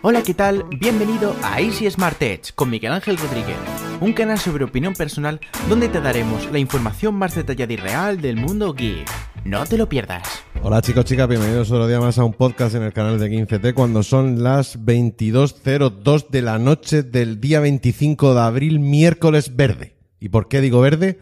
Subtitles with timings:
[0.00, 0.64] Hola, ¿qué tal?
[0.78, 3.56] Bienvenido a Easy Smart Edge con Miguel Ángel Rodríguez,
[4.00, 8.36] un canal sobre opinión personal donde te daremos la información más detallada y real del
[8.36, 9.08] mundo geek.
[9.44, 10.44] No te lo pierdas.
[10.62, 13.74] Hola chicos, chicas, bienvenidos otro día más a un podcast en el canal de 15T
[13.74, 19.96] cuando son las 22.02 de la noche del día 25 de abril, miércoles verde.
[20.20, 21.18] ¿Y por qué digo verde?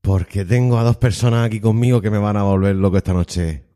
[0.00, 3.67] Porque tengo a dos personas aquí conmigo que me van a volver loco esta noche.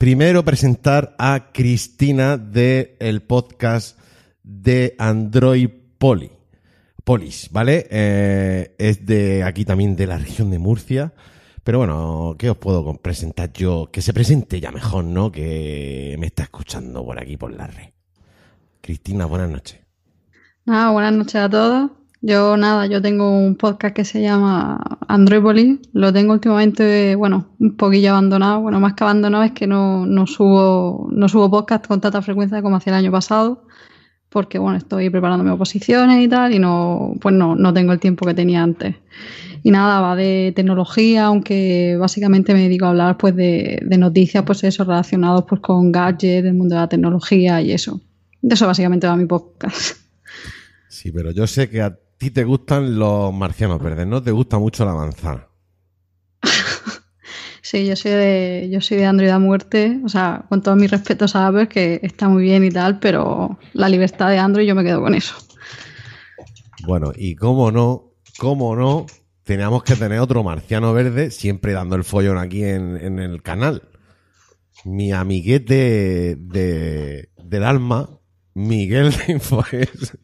[0.00, 3.98] Primero presentar a Cristina del el podcast
[4.42, 6.30] de Android Poli.
[7.04, 7.86] Polis, ¿vale?
[7.90, 11.12] Eh, es de aquí también de la región de Murcia.
[11.62, 13.90] Pero bueno, ¿qué os puedo presentar yo?
[13.92, 15.30] Que se presente ya mejor, ¿no?
[15.30, 17.90] Que me está escuchando por aquí, por la red.
[18.80, 19.80] Cristina, buenas noches.
[20.64, 21.90] Nada, buenas noches a todos.
[22.22, 27.78] Yo nada, yo tengo un podcast que se llama Android Lo tengo últimamente, bueno, un
[27.78, 28.60] poquillo abandonado.
[28.60, 32.60] Bueno, más que abandonado es que no, no subo, no subo podcast con tanta frecuencia
[32.60, 33.64] como hacía el año pasado.
[34.28, 38.26] Porque bueno, estoy preparándome oposiciones y tal, y no, pues no, no tengo el tiempo
[38.26, 38.96] que tenía antes.
[39.62, 44.62] Y nada, va de tecnología, aunque básicamente me dedico a hablar pues de, noticias, pues
[44.62, 48.00] eso, relacionados pues con gadgets, del mundo de la tecnología y eso.
[48.42, 49.96] De eso básicamente va mi podcast.
[50.88, 54.58] Sí, pero yo sé que a ti te gustan los marcianos verdes, no te gusta
[54.58, 55.48] mucho la manzana.
[57.62, 60.90] sí, yo soy de, yo soy de Android a muerte, o sea, con todos mis
[60.90, 64.74] respetos a Apple, que está muy bien y tal, pero la libertad de Android yo
[64.74, 65.34] me quedo con eso.
[66.86, 69.06] Bueno, y cómo no, cómo no,
[69.44, 73.88] teníamos que tener otro marciano verde siempre dando el follón aquí en, en el canal.
[74.84, 78.19] Mi amiguete de, del alma,
[78.54, 80.18] Miguel de Infoes.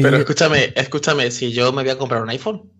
[0.00, 2.70] Pero escúchame, escúchame, si yo me voy a comprar un iPhone.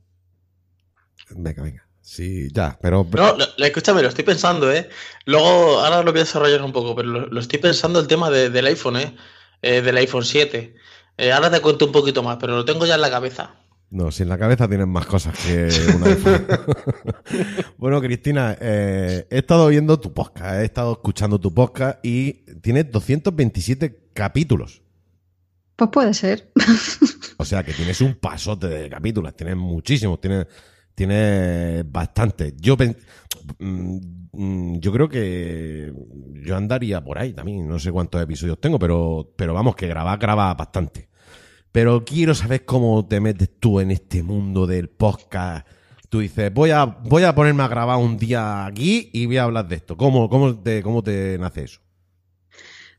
[1.30, 1.88] Venga, venga.
[2.00, 3.06] Sí, ya, pero.
[3.12, 4.88] No, lo, escúchame, lo estoy pensando, ¿eh?
[5.24, 8.28] Luego, ahora lo voy a desarrollar un poco, pero lo, lo estoy pensando el tema
[8.28, 9.16] de, del iPhone, ¿eh?
[9.62, 9.80] ¿eh?
[9.80, 10.74] Del iPhone 7.
[11.18, 13.54] Eh, ahora te cuento un poquito más, pero lo tengo ya en la cabeza.
[13.90, 16.46] No, si en la cabeza tienes más cosas que un iPhone.
[17.76, 22.90] bueno, Cristina, eh, he estado viendo tu podcast, he estado escuchando tu podcast y tienes
[22.90, 24.82] 227 capítulos.
[25.76, 26.52] Pues puede ser.
[27.36, 30.46] o sea que tienes un pasote de capítulos, tienes muchísimos, tienes,
[30.94, 32.54] tienes bastante.
[32.58, 32.76] Yo,
[33.58, 35.92] mm, yo creo que
[36.44, 40.18] yo andaría por ahí también, no sé cuántos episodios tengo, pero, pero vamos, que grabar,
[40.18, 41.08] graba bastante.
[41.72, 45.66] Pero quiero saber cómo te metes tú en este mundo del podcast.
[46.10, 49.44] Tú dices, voy a, voy a ponerme a grabar un día aquí y voy a
[49.44, 49.96] hablar de esto.
[49.96, 51.80] ¿Cómo, cómo, te, cómo te nace eso?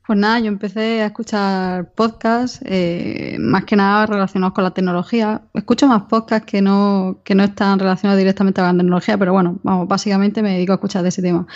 [0.06, 5.44] Pues nada, yo empecé a escuchar podcasts, eh, más que nada relacionados con la tecnología.
[5.53, 9.59] Escucho más podcasts que no, que no están relacionados directamente con la tecnología, pero bueno,
[9.63, 11.47] vamos, básicamente me dedico a escuchar de ese tema.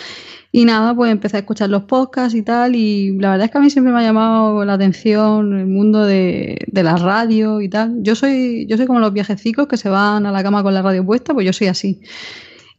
[0.50, 3.58] Y nada, pues empecé a escuchar los podcasts y tal, y la verdad es que
[3.58, 7.68] a mí siempre me ha llamado la atención el mundo de, de la radio y
[7.68, 7.98] tal.
[8.02, 10.80] Yo soy, yo soy como los viajecicos que se van a la cama con la
[10.80, 12.00] radio puesta, pues yo soy así.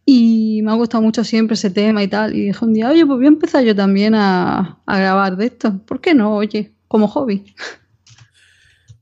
[0.06, 2.36] Y me ha gustado mucho siempre ese tema y tal.
[2.36, 5.46] Y dije un día, oye, pues voy a empezar yo también a, a grabar de
[5.46, 5.78] esto.
[5.86, 6.36] ¿Por qué no?
[6.36, 7.54] Oye, como hobby.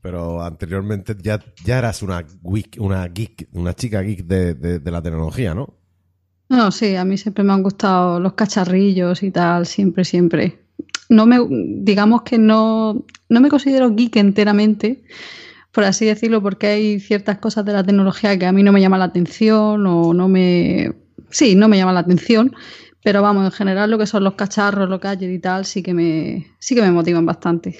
[0.01, 4.91] Pero anteriormente ya, ya eras una, geek, una geek, una chica geek de, de, de,
[4.91, 5.73] la tecnología, ¿no?
[6.49, 10.59] No, sí, a mí siempre me han gustado los cacharrillos y tal, siempre, siempre.
[11.09, 15.03] No me, digamos que no, no me considero geek enteramente,
[15.71, 18.81] por así decirlo, porque hay ciertas cosas de la tecnología que a mí no me
[18.81, 20.93] llaman la atención o no me...
[21.29, 22.55] Sí, no me llaman la atención,
[23.03, 25.93] pero vamos, en general lo que son los cacharros, los gadgets y tal, sí que
[25.93, 27.77] me, sí que me motivan bastante.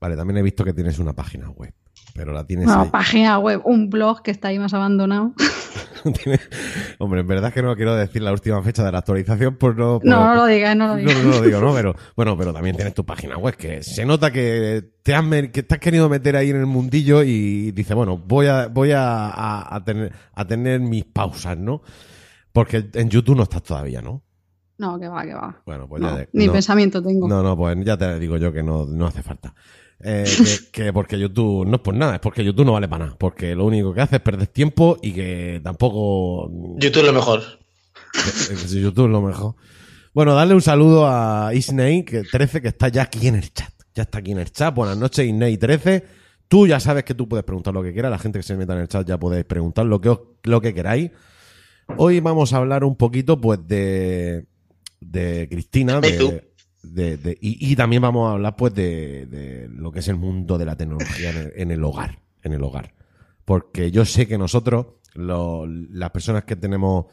[0.00, 1.72] Vale, también he visto que tienes una página web,
[2.18, 2.88] pero la tienes Una ahí.
[2.90, 5.32] página web, un blog que está ahí más abandonado.
[6.98, 9.76] Hombre, en verdad es que no quiero decir la última fecha de la actualización por
[9.76, 10.00] no...
[10.00, 11.14] Por, no, no lo digas, no lo digas.
[11.16, 11.72] No, no, lo digo, ¿no?
[11.74, 15.62] Pero, bueno, pero también tienes tu página web, que se nota que te has, que
[15.62, 19.28] te has querido meter ahí en el mundillo y dices, bueno, voy a, voy a,
[19.28, 21.82] a, a, tener, a tener mis pausas, ¿no?
[22.52, 24.24] Porque en YouTube no estás todavía, ¿no?
[24.78, 25.62] No, que va, que va.
[25.66, 26.16] Bueno, pues no, ya...
[26.16, 27.28] De, ni no, pensamiento tengo.
[27.28, 29.54] No, no, pues ya te digo yo que no, no hace falta.
[30.00, 30.24] Eh,
[30.72, 33.16] que, que, porque YouTube no es por nada, es porque YouTube no vale para nada.
[33.18, 36.50] Porque lo único que hace es perder tiempo y que tampoco.
[36.78, 37.42] YouTube es lo mejor.
[38.68, 39.54] YouTube es lo mejor.
[40.14, 43.72] Bueno, darle un saludo a Isney, que 13, que está ya aquí en el chat.
[43.94, 44.74] Ya está aquí en el chat.
[44.74, 46.04] Buenas noches, Isney 13.
[46.48, 48.10] Tú ya sabes que tú puedes preguntar lo que quieras.
[48.10, 50.60] La gente que se meta en el chat ya podéis preguntar lo que, os, lo
[50.60, 51.10] que queráis.
[51.96, 54.46] Hoy vamos a hablar un poquito, pues, de,
[55.00, 56.00] de Cristina.
[56.00, 56.48] De,
[56.82, 60.76] de, y, también vamos a hablar pues de, lo que es el mundo de la
[60.76, 62.94] tecnología en el, hogar en el hogar
[63.44, 67.06] porque yo sé que nosotros las personas que tenemos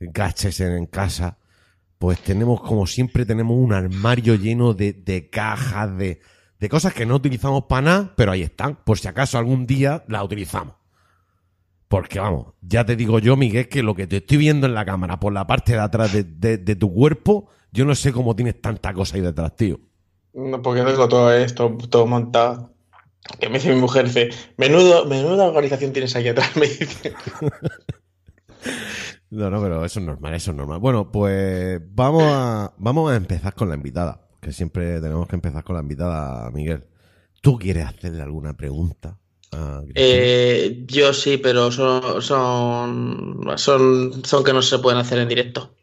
[0.00, 1.38] gadgets en, casa
[1.98, 6.20] pues tenemos como siempre tenemos un armario lleno de, cajas de,
[6.58, 10.02] de cosas que no utilizamos para nada, pero ahí están, por si acaso algún día
[10.08, 10.74] las utilizamos.
[11.86, 14.84] Porque vamos, ya te digo yo, Miguel, que lo que te estoy viendo en la
[14.84, 18.60] cámara por la parte de atrás de- de tu cuerpo, yo no sé cómo tienes
[18.60, 19.80] tanta cosa ahí detrás, tío.
[20.34, 22.72] No, porque tengo todo esto, todo montado.
[23.40, 27.14] Que me dice mi mujer, dice, menudo, menuda organización tienes aquí atrás, me dice.
[29.30, 30.78] No, no, pero eso es normal, eso es normal.
[30.78, 35.64] Bueno, pues vamos a, vamos a empezar con la invitada, que siempre tenemos que empezar
[35.64, 36.84] con la invitada, Miguel.
[37.40, 39.18] ¿Tú quieres hacerle alguna pregunta?
[39.52, 39.82] a?
[39.94, 45.74] Eh, yo sí, pero son, son, son, son que no se pueden hacer en directo.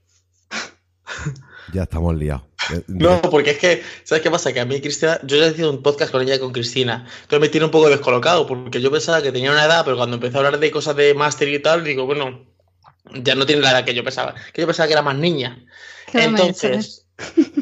[1.74, 2.44] Ya estamos liados.
[2.72, 4.54] Eh, No, porque es que, ¿sabes qué pasa?
[4.54, 7.08] Que a mí Cristina, yo ya he hecho un podcast con ella y con Cristina,
[7.24, 10.18] entonces me tiene un poco descolocado, porque yo pensaba que tenía una edad, pero cuando
[10.18, 12.46] empecé a hablar de cosas de máster y tal, digo, bueno,
[13.24, 15.66] ya no tiene la edad que yo pensaba, que yo pensaba que era más niña.
[16.12, 17.08] ¿Qué edad me Entonces,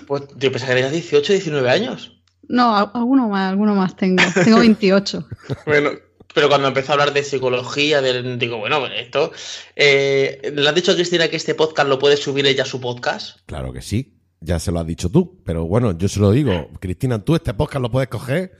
[0.07, 2.18] pues yo pensaba que tenías 18, 19 años.
[2.50, 4.24] No, alguno más, alguno más tengo.
[4.44, 5.25] Tengo 28.
[5.65, 5.92] Bueno,
[6.38, 9.31] pero cuando empezó a hablar de psicología, del, digo, bueno, pues esto,
[9.75, 12.80] eh, ¿le has dicho a Cristina que este podcast lo puede subir ella a su
[12.80, 13.39] podcast?
[13.48, 14.13] Claro que sí.
[14.39, 15.42] Ya se lo has dicho tú.
[15.44, 16.69] Pero bueno, yo se lo digo.
[16.80, 18.56] Cristina, tú este podcast lo puedes coger,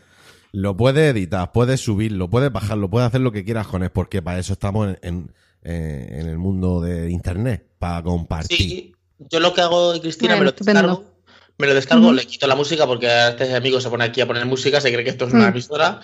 [0.52, 4.24] lo puedes editar, puedes subirlo, puedes bajarlo, puedes hacer lo que quieras con él, porque
[4.24, 5.32] para eso estamos en, en,
[5.62, 8.58] eh, en el mundo de Internet, para compartir.
[8.58, 10.82] Sí, yo lo que hago, Cristina, Bueno, me lo estupendo.
[10.82, 11.18] descargo.
[11.60, 14.46] Me lo descargo, le quito la música porque este amigo se pone aquí a poner
[14.46, 15.50] música, se cree que esto es una Mm.
[15.54, 16.02] emisora.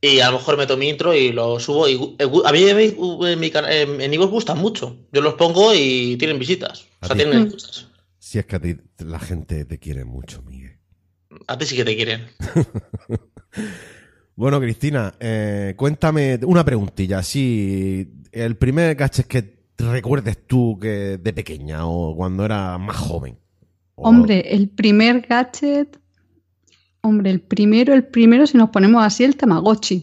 [0.00, 1.88] Y a lo mejor meto mi intro y lo subo.
[1.88, 4.96] Y eh, a mí en mi- en mi cana- en en iVoox gustan mucho.
[5.12, 6.86] Yo los pongo y tienen visitas.
[7.00, 7.22] O sea, ti.
[7.22, 7.46] tienen Mm.
[7.46, 7.88] escuchas.
[8.18, 10.76] Si es que a ti la gente te quiere mucho, Miguel.
[11.46, 12.26] A ti sí que te quieren.
[14.34, 17.22] Bueno, Cristina, eh, cuéntame una preguntilla.
[17.22, 23.38] Si el primer gadget que recuerdes tú que de pequeña o cuando era más joven.
[23.94, 25.98] O- Hombre, el primer gadget.
[27.06, 30.02] Hombre, el primero, el primero, si nos ponemos así, el Tamagotchi.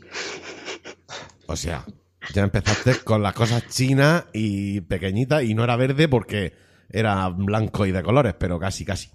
[1.47, 1.85] O sea,
[2.33, 6.53] ya empezaste con las cosas chinas y pequeñitas y no era verde porque
[6.89, 9.09] era blanco y de colores, pero casi, casi.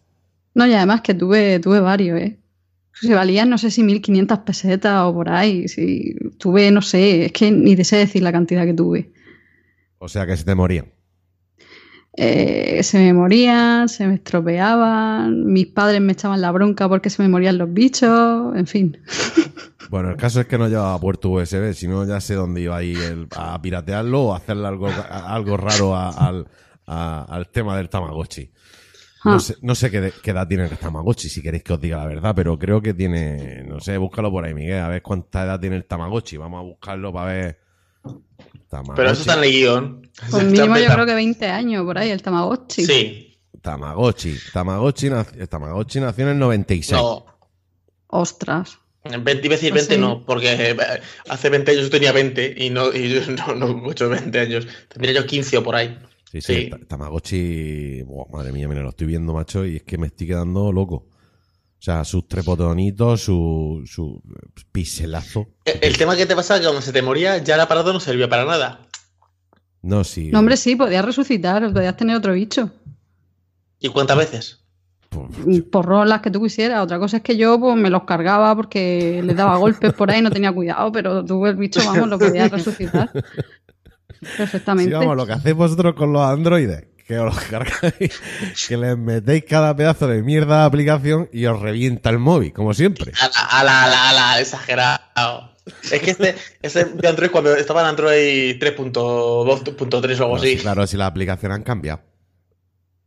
[0.52, 2.38] No, y además que tuve, tuve varios, ¿eh?
[2.92, 5.66] Se valían, no sé si 1500 pesetas o por ahí.
[5.66, 9.12] Si tuve, no sé, es que ni te sé decir la cantidad que tuve.
[9.98, 10.92] O sea que se te morían.
[12.20, 17.22] Eh, se me morían, se me estropeaban, mis padres me echaban la bronca porque se
[17.22, 18.98] me morían los bichos, en fin.
[19.90, 22.76] Bueno, el caso es que no llevaba puerto USB, si no ya sé dónde iba
[22.76, 26.46] a ir el- a piratearlo o a hacerle algo, a- algo raro a- al,
[26.86, 28.50] a- al tema del Tamagotchi.
[29.24, 29.40] No Ah.
[29.40, 32.06] sé, no sé qué, qué edad tiene el Tamagotchi, si queréis que os diga la
[32.06, 35.58] verdad, pero creo que tiene, no sé, búscalo por ahí, Miguel, a ver cuánta edad
[35.58, 36.36] tiene el Tamagotchi.
[36.36, 37.58] Vamos a buscarlo para ver.
[38.68, 38.96] Tamagotchi.
[38.96, 40.10] Pero eso está en el guion.
[40.30, 42.84] Pues mínimo yo creo que 20 años por ahí, el Tamagotchi.
[42.84, 43.38] Sí.
[43.62, 44.36] Tamagotchi.
[44.52, 46.92] Tamagotchi, nac- Tamagotchi nació en el 96.
[47.00, 47.24] No.
[48.08, 48.78] Ostras.
[49.04, 50.00] En 20, iba a decir Pues 20 sí.
[50.00, 50.76] no, porque eh,
[51.28, 54.66] hace 20 años yo tenía 20 y no, y yo no, no muchos 20 años.
[54.88, 55.98] Tendría yo 15 o por ahí.
[56.30, 56.70] Sí, sí, Sí.
[56.70, 58.02] Ta- Tamagotchi.
[58.02, 61.07] Buah, madre mía, mira, lo estoy viendo, macho, y es que me estoy quedando loco.
[61.78, 64.20] O sea, sus tres botonitos, su, su
[64.72, 65.46] piselazo.
[65.64, 67.92] El, el tema que te pasa es que cuando se te moría, ya el aparato
[67.92, 68.88] no servía para nada.
[69.82, 70.30] No, sí.
[70.32, 72.70] No, hombre, sí, podías resucitar, podías tener otro bicho.
[73.78, 74.64] ¿Y cuántas veces?
[75.08, 76.82] Pues, Por las que tú quisieras.
[76.82, 80.20] Otra cosa es que yo pues, me los cargaba porque les daba golpes por ahí,
[80.20, 83.10] no tenía cuidado, pero tú el bicho, vamos, lo podías resucitar.
[84.20, 84.94] Sí, Perfectamente.
[84.96, 88.20] vamos, lo que hacéis vosotros con los androides, que os cargáis,
[88.68, 92.74] que les metéis cada pedazo de mierda de aplicación y os revienta el móvil, como
[92.74, 93.12] siempre.
[93.18, 95.56] A la, a la, a la, a la, exagerado.
[95.90, 100.58] Es que este, ese de Android, cuando estaba en Android 3.2.3 o algo así.
[100.58, 102.02] Claro, si las aplicaciones han cambiado.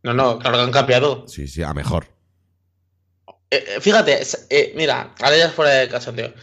[0.03, 1.27] No, no, claro que han cambiado.
[1.27, 2.08] Sí, sí, a mejor.
[3.51, 6.34] Eh, eh, fíjate, eh, mira, ahora ya es fuera de cachondeo.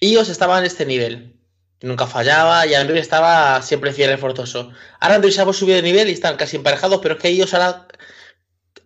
[0.00, 1.35] iOS estaba en este nivel.
[1.82, 4.70] Nunca fallaba y Android estaba siempre fiel y forzoso.
[5.00, 7.52] Ahora Android se ha subido de nivel y están casi emparejados, pero es que iOS
[7.54, 7.86] ahora.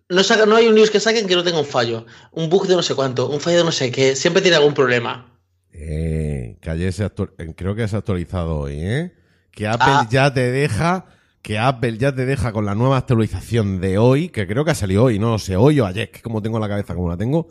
[0.09, 2.05] No, saca- no hay un iOS que saquen que no tenga un fallo.
[2.31, 4.15] Un bug de no sé cuánto, un fallo de no sé qué.
[4.17, 5.39] Siempre tiene algún problema.
[5.73, 7.09] Eh, que ayer se eh,
[7.55, 9.13] creo que se ha actualizado hoy, ¿eh?
[9.51, 10.07] Que Apple Ah.
[10.09, 11.05] ya te deja,
[11.41, 14.75] que Apple ya te deja con la nueva actualización de hoy, que creo que ha
[14.75, 17.15] salido hoy, no lo sé, hoy o ayer, que como tengo la cabeza como la
[17.17, 17.47] tengo,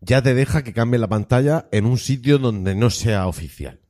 [0.00, 3.80] ya te deja que cambie la pantalla en un sitio donde no sea oficial.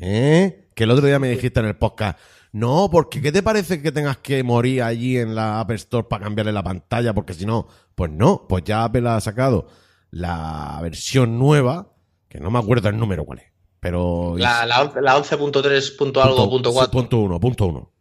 [0.00, 0.68] ¿Eh?
[0.74, 2.18] Que el otro día me dijiste en el podcast,
[2.52, 6.24] no, porque ¿qué te parece que tengas que morir allí en la App Store para
[6.24, 7.12] cambiarle la pantalla?
[7.14, 9.68] Porque si no, pues no, pues ya Apple ha sacado
[10.10, 11.92] la versión nueva,
[12.28, 14.34] que no me acuerdo el número cuál es, pero...
[14.38, 15.96] La, la, once- la 11.3.
[15.96, 16.90] punto algo, punto sí, 4.
[16.92, 17.92] punto uno, punto uno.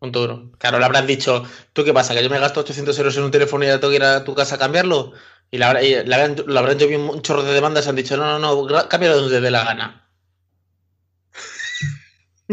[0.00, 0.50] Punto uno.
[0.58, 2.14] Claro, le habrán dicho, ¿tú qué pasa?
[2.14, 4.24] ¿Que yo me gasto 800 euros en un teléfono y ya tengo que ir a
[4.24, 5.12] tu casa a cambiarlo?
[5.50, 8.16] Y, la, y la habrán, lo habrán llovido un chorro de demandas y han dicho,
[8.16, 10.03] no, no, no, cámbialo donde dé la gana.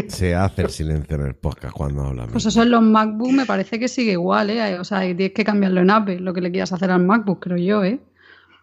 [0.08, 2.28] Se hace el silencio en el podcast cuando habla.
[2.28, 4.80] Pues eso en los MacBook me parece que sigue igual, ¿eh?
[4.80, 7.58] O sea, tienes que cambiarlo en Apple, lo que le quieras hacer al MacBook, creo
[7.58, 8.00] yo, ¿eh?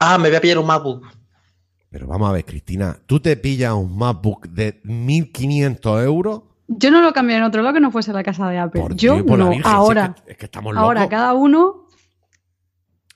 [0.01, 1.07] Ah, me voy a pillar un MacBook.
[1.91, 6.43] Pero vamos a ver, Cristina, ¿tú te pillas un MacBook de 1.500 euros?
[6.67, 8.81] Yo no lo cambié en otro lado que no fuese la casa de Apple.
[8.81, 10.15] Por yo por no, Virgen, si ahora.
[10.17, 10.87] es, que, es que estamos locos.
[10.87, 11.89] Ahora, cada uno,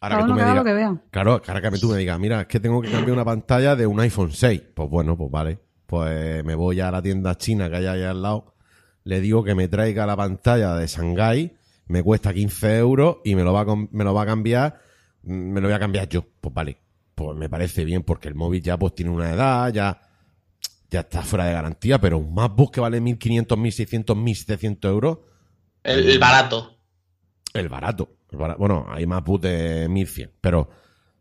[0.00, 0.97] Ahora cada que tú uno me digas, lo que vea.
[1.11, 3.87] Claro, ahora que tú me digas, mira, es que tengo que cambiar una pantalla de
[3.87, 4.62] un iPhone 6.
[4.75, 5.59] Pues bueno, pues vale.
[5.93, 8.55] Pues me voy a la tienda china que hay ahí al lado,
[9.05, 13.43] le digo que me traiga la pantalla de Shanghai, me cuesta 15 euros y me
[13.43, 14.81] lo va a, me lo va a cambiar,
[15.25, 16.25] me lo voy a cambiar yo.
[16.41, 16.79] Pues vale,
[17.15, 20.01] pues me parece bien porque el móvil ya pues tiene una edad, ya,
[20.89, 25.19] ya está fuera de garantía, pero un MacBook que vale 1.500, 1.600, 1.700 euros,
[25.83, 26.79] El, el barato.
[27.53, 28.17] el barato.
[28.31, 30.71] el Bueno, hay más boot de 1100, pero,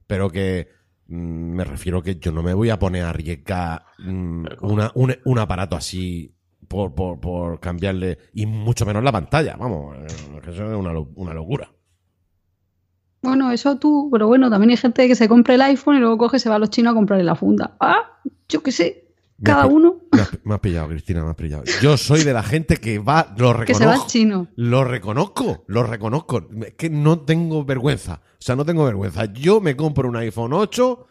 [0.08, 0.70] pero que
[1.12, 5.40] me refiero que yo no me voy a poner a arriesgar mm, una, un, un
[5.40, 6.34] aparato así
[6.68, 10.98] por, por, por cambiarle, y mucho menos la pantalla, vamos, eh, que eso es una,
[11.16, 11.70] una locura.
[13.22, 16.18] Bueno, eso tú, pero bueno, también hay gente que se compra el iPhone y luego
[16.18, 17.76] coge y se va a los chinos a comprarle la funda.
[17.80, 19.01] Ah, yo qué sé,
[19.44, 21.64] cada uno Me has, me has pillado, Cristina, me has pillado.
[21.82, 24.08] Yo soy de la gente que va, lo que se va al reconozco.
[24.10, 24.48] chino.
[24.56, 26.48] Lo reconozco, lo reconozco.
[26.66, 28.22] Es que no tengo vergüenza.
[28.34, 29.26] O sea, no tengo vergüenza.
[29.26, 31.08] Yo me compro un iPhone 8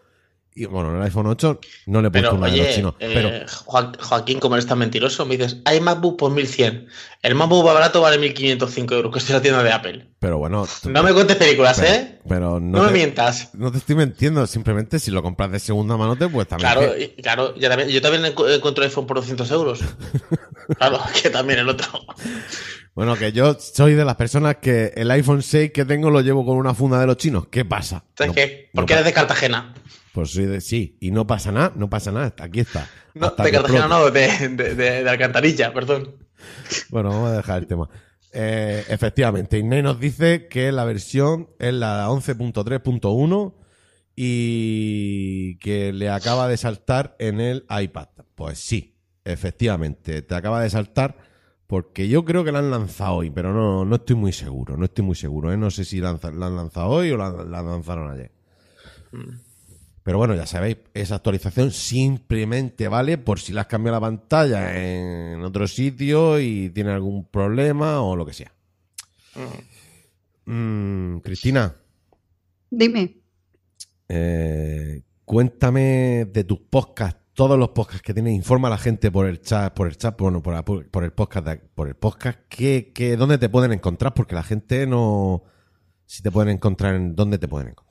[0.54, 2.94] y, bueno, el iPhone 8 no le he puesto Pero, una de los chinos.
[2.98, 3.30] eh, pero,
[3.66, 6.88] Joa- Joaquín, como eres tan mentiroso, me dices, hay MacBook por 1100.
[7.22, 10.06] El MacBook más barato vale 1505 euros, que es la tienda de Apple.
[10.18, 10.66] pero bueno.
[10.84, 12.18] No me cuentes películas, pero, ¿eh?
[12.28, 13.50] pero no, No, me mientas.
[13.54, 14.46] no te estoy mintiendo.
[14.46, 16.72] Simplemente si lo compras de segunda mano, te pues también.
[16.72, 19.80] Claro, que- y- claro ya también- yo también encu- encuentro iPhone por 200 euros.
[20.78, 21.88] Claro, que también el otro.
[22.94, 26.44] Bueno, que yo soy de las personas que el iPhone 6 que tengo lo llevo
[26.46, 27.46] con una funda de los chinos.
[27.50, 28.04] ¿Qué pasa?
[28.16, 28.70] ¿Sabes No- qué?
[28.72, 29.74] Porque eres de Cartagena.
[30.12, 30.96] Pues soy de sí.
[31.00, 32.34] Y no pasa nada, no pasa nada.
[32.40, 32.88] Aquí está.
[33.14, 36.16] No, de Cartagena no, de, de, de- de Alcantarilla, perdón.
[36.90, 37.88] Bueno, vamos a dejar el tema.
[38.32, 43.54] Eh, efectivamente, Inés nos dice que la versión es la 11.3.1
[44.16, 48.08] y que le acaba de saltar en el iPad.
[48.34, 51.16] Pues sí, efectivamente, te acaba de saltar
[51.66, 54.84] porque yo creo que la han lanzado hoy, pero no, no estoy muy seguro, no
[54.84, 55.52] estoy muy seguro.
[55.52, 55.56] ¿eh?
[55.56, 58.30] No sé si la han lanzado hoy o la, la lanzaron ayer.
[60.02, 64.74] Pero bueno, ya sabéis, esa actualización simplemente vale por si le has cambiado la pantalla
[64.76, 68.52] en otro sitio y tiene algún problema o lo que sea.
[70.46, 71.76] Mm, Cristina,
[72.70, 73.16] Dime.
[74.08, 79.26] eh, cuéntame de tus podcasts, todos los podcasts que tienes, informa a la gente por
[79.26, 82.38] el chat, por el chat, bueno, por, por- por el podcast, de- por el podcast,
[82.48, 85.42] que, que, dónde te pueden encontrar, porque la gente no,
[86.06, 87.89] si te pueden encontrar, en dónde te pueden encontrar.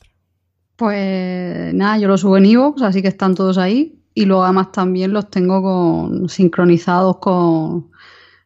[0.80, 4.02] Pues nada, yo los subo en iVoox, así que están todos ahí.
[4.14, 7.92] Y luego además también los tengo con, sincronizados con,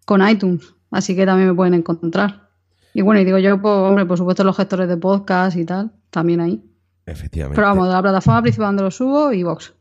[0.03, 0.73] con iTunes.
[0.89, 2.49] Así que también me pueden encontrar.
[2.91, 5.91] Y bueno, y digo yo, pues, hombre, por supuesto los gestores de podcast y tal,
[6.09, 6.63] también ahí.
[7.05, 7.55] Efectivamente.
[7.55, 9.73] Pero vamos, de la plataforma principal donde los subo, iVoox.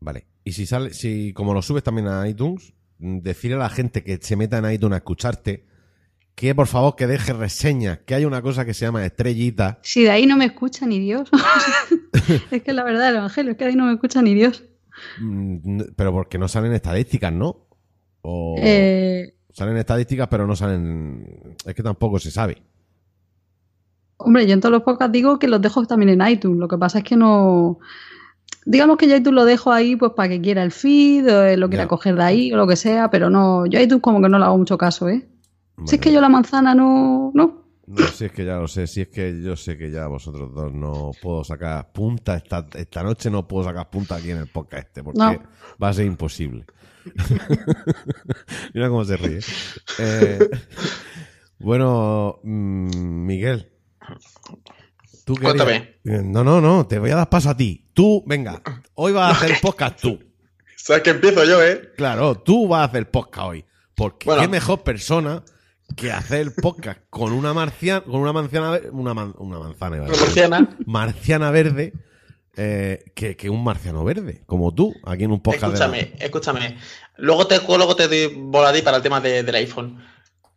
[0.00, 0.26] Vale.
[0.44, 4.16] Y si sale, si como lo subes también a iTunes, decirle a la gente que
[4.22, 5.66] se meta en iTunes a escucharte
[6.34, 9.78] que por favor que deje reseñas, que hay una cosa que se llama estrellita.
[9.82, 11.28] Si de ahí no me escucha ni Dios.
[12.50, 14.64] es que la verdad del Evangelio, es que de ahí no me escucha ni Dios.
[15.20, 17.66] mm, Pero porque no salen estadísticas, ¿no?
[18.22, 21.56] O Eh, salen estadísticas, pero no salen.
[21.66, 22.62] Es que tampoco se sabe.
[24.16, 26.58] Hombre, yo en todos los podcasts digo que los dejo también en iTunes.
[26.58, 27.78] Lo que pasa es que no.
[28.64, 31.68] Digamos que yo iTunes lo dejo ahí pues para que quiera el feed, o lo
[31.68, 31.88] quiera Ya.
[31.88, 33.66] coger de ahí o lo que sea, pero no.
[33.66, 35.26] Yo iTunes como que no le hago mucho caso, ¿eh?
[35.86, 37.30] Si es que yo la manzana no.
[37.34, 37.62] No.
[37.86, 40.54] No, si es que ya lo sé, si es que yo sé que ya vosotros
[40.54, 44.46] dos no puedo sacar punta esta, esta noche, no puedo sacar punta aquí en el
[44.46, 45.42] podcast este, porque No.
[45.82, 46.64] va a ser imposible.
[48.74, 49.40] Mira cómo se ríe.
[49.98, 50.48] Eh,
[51.58, 53.72] bueno, mm, Miguel.
[55.24, 55.96] ¿tú querías- Cuéntame.
[56.04, 57.90] No, no, no, te voy a dar paso a ti.
[57.94, 58.62] Tú, venga,
[58.94, 60.18] hoy vas a hacer el podcast tú.
[60.76, 61.92] ¿Sabes que empiezo yo, eh?
[61.96, 63.64] Claro, tú vas a hacer podcast hoy.
[63.94, 64.42] Porque Bueno.
[64.42, 65.42] qué mejor persona
[65.96, 70.06] que hacer el podcast con una marciana, con una manzana, una, man- una manzana, iba
[70.06, 70.48] a Una decir.
[70.48, 70.76] marciana.
[70.86, 71.92] marciana verde,
[72.56, 75.72] eh, que, que un marciano verde, como tú, aquí en un podcast.
[75.72, 76.78] de Escúchame, escúchame.
[77.16, 78.28] Luego te, luego te doy
[78.72, 80.02] ti para el tema de- del iPhone.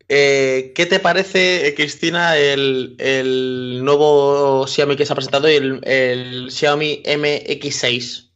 [0.07, 5.79] Eh, ¿Qué te parece, eh, Cristina, el, el nuevo Xiaomi que se ha presentado, el,
[5.83, 8.29] el Xiaomi MX6?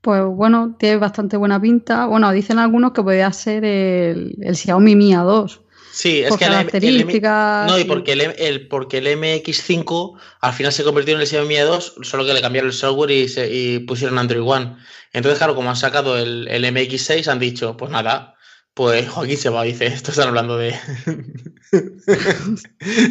[0.00, 2.06] Pues bueno, tiene bastante buena pinta.
[2.06, 5.60] Bueno, dicen algunos que podría ser el, el Xiaomi Mi A2.
[5.92, 10.18] Sí, es Por que el, M- el características no, y porque el, porque el MX5
[10.40, 13.10] al final se convirtió en el Xiaomi Mi 2, solo que le cambiaron el software
[13.10, 14.76] y, se- y pusieron Android One.
[15.12, 18.36] Entonces, claro, como han sacado el, el MX6, han dicho, pues nada,
[18.74, 20.74] pues Joaquín se va, dice, esto están hablando de...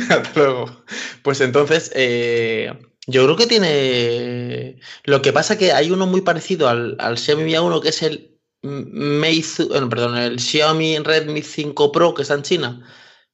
[0.09, 0.83] Hasta luego.
[1.23, 2.71] Pues entonces, eh,
[3.07, 4.79] yo creo que tiene...
[5.03, 8.01] Lo que pasa que hay uno muy parecido al, al Xiaomi Mi A1, que es
[8.03, 8.28] el
[8.61, 12.85] Meizu, perdón, el Xiaomi Redmi 5 Pro, que está en China,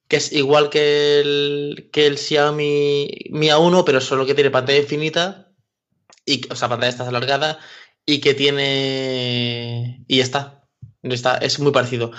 [0.08, 4.80] que es igual que el, que el Xiaomi Mi A1, pero solo que tiene pantalla
[4.80, 5.52] infinita,
[6.26, 7.60] y, o sea, pantalla está alargada,
[8.06, 10.04] y que tiene...
[10.08, 10.68] Y está.
[11.02, 12.12] Está, es muy parecido.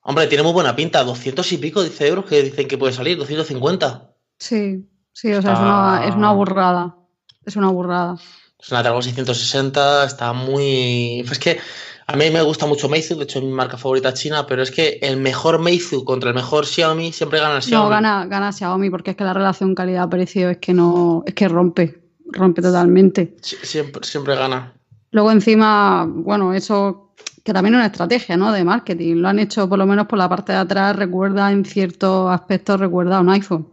[0.00, 3.16] Hombre, tiene muy buena pinta, 200 y pico, dice euros que dicen que puede salir,
[3.18, 4.14] 250.
[4.38, 6.96] Sí, sí, o sea, es, una, es una burrada.
[7.44, 8.16] Es una burrada.
[8.58, 11.20] Es una Dragon 660, está muy...
[11.20, 11.60] Es que
[12.06, 14.70] a mí me gusta mucho Meizu, de hecho es mi marca favorita china, pero es
[14.70, 17.84] que el mejor Meizu contra el mejor Xiaomi siempre gana el Xiaomi.
[17.84, 21.48] No, gana, gana Xiaomi porque es que la relación calidad-precio es que no, es que
[21.48, 23.36] rompe, rompe totalmente.
[23.40, 24.72] Sie- Siempre, siempre gana.
[25.10, 28.52] Luego encima, bueno, eso que también es una estrategia, ¿no?
[28.52, 29.16] De marketing.
[29.16, 32.78] Lo han hecho por lo menos por la parte de atrás, recuerda en ciertos aspectos,
[32.80, 33.68] recuerda a un iPhone.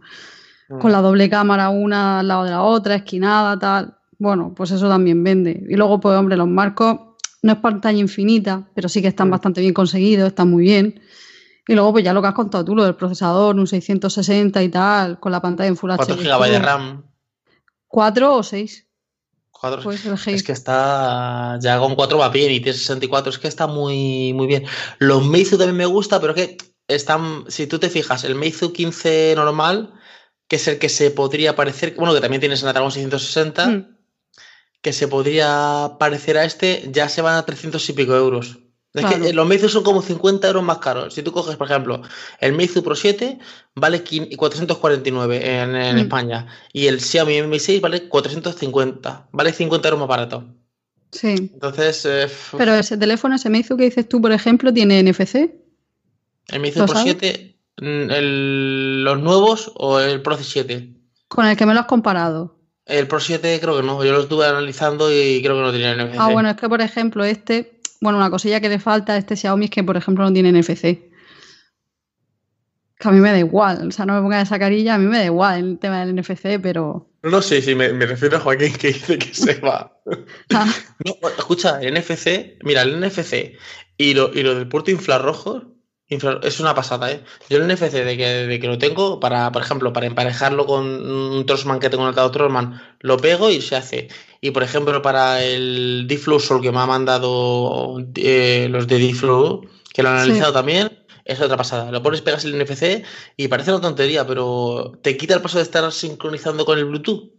[0.80, 3.96] Con la doble cámara una al lado de la otra, esquinada, tal.
[4.18, 5.64] Bueno, pues eso también vende.
[5.68, 6.96] Y luego, pues hombre, los marcos
[7.42, 11.00] no es pantalla infinita, pero sí que están bastante bien conseguidos, están muy bien.
[11.68, 14.68] Y luego, pues ya lo que has contado tú, lo del procesador, un 660 y
[14.68, 16.22] tal, con la pantalla en Full 4 HD.
[16.24, 17.04] GB de RAM.
[17.86, 18.86] ¿Cuatro o seis?
[19.50, 20.34] cuatro- Pues elegir.
[20.34, 21.58] Es que está.
[21.60, 23.30] Ya con 4 va bien y tiene 64.
[23.30, 24.64] Es que está muy, muy bien.
[24.98, 26.56] Los Meizu también me gusta, pero que
[26.88, 27.44] están.
[27.48, 29.92] Si tú te fijas, el Meizu 15 normal,
[30.48, 31.94] que es el que se podría parecer.
[31.96, 33.96] Bueno, que también tiene Snapdragon 660, Mm.
[34.82, 38.58] Que se podría parecer a este, ya se van a 300 y pico euros.
[38.92, 39.22] Es Claro.
[39.24, 41.14] que los Meizu son como 50 euros más caros.
[41.14, 42.02] Si tú coges, por ejemplo,
[42.40, 43.38] el Meizu Pro 7
[43.76, 45.98] vale quin- 449 en, en Mm.
[46.00, 49.28] España y el Xiaomi Mi 6 vale 450.
[49.30, 50.44] Vale 50 euros más barato.
[51.12, 51.28] Sí.
[51.28, 55.54] Entonces, eh, Pero ese teléfono, ese Meizu que dices tú, por ejemplo, tiene NFC.
[56.48, 57.16] el Meizu ¿lo Pro sabes?
[57.20, 60.94] 7, mm, el- los nuevos o el Pro 7.
[61.28, 62.56] Con el que me lo has comparado.
[62.86, 65.94] El Pro 7 creo que no, yo lo estuve analizando y creo que no tenía
[65.94, 66.16] NFC.
[66.18, 69.36] Ah, bueno, es que por ejemplo este, bueno, una cosilla que le falta a este
[69.36, 71.10] Xiaomi es que por ejemplo no tiene NFC.
[72.98, 75.06] Que a mí me da igual, o sea, no me pongas esa carilla, a mí
[75.06, 77.08] me da igual el tema del NFC, pero...
[77.22, 79.96] No sé si me, me refiero a Joaquín que dice que se va.
[80.54, 80.66] Ah,
[81.04, 83.56] No, escucha, el NFC, mira, el NFC
[83.96, 85.70] y lo, y lo del puerto infrarrojo infra-
[86.10, 87.22] es una pasada, ¿eh?
[87.48, 90.84] Yo el NFC de que, de que lo tengo, para, por ejemplo, para emparejarlo con
[90.86, 94.08] un Trossman que tengo conectado Trossman, lo pego y se hace.
[94.40, 96.08] Y por ejemplo, para el
[96.40, 100.24] Sol que me ha mandado eh, los de D-Flow, que lo han Sí.
[100.30, 101.92] analizado también, es otra pasada.
[101.92, 103.04] Lo pones, pegas el NFC
[103.36, 107.30] y parece una tontería, pero te quita el paso de estar sincronizando con el Bluetooth.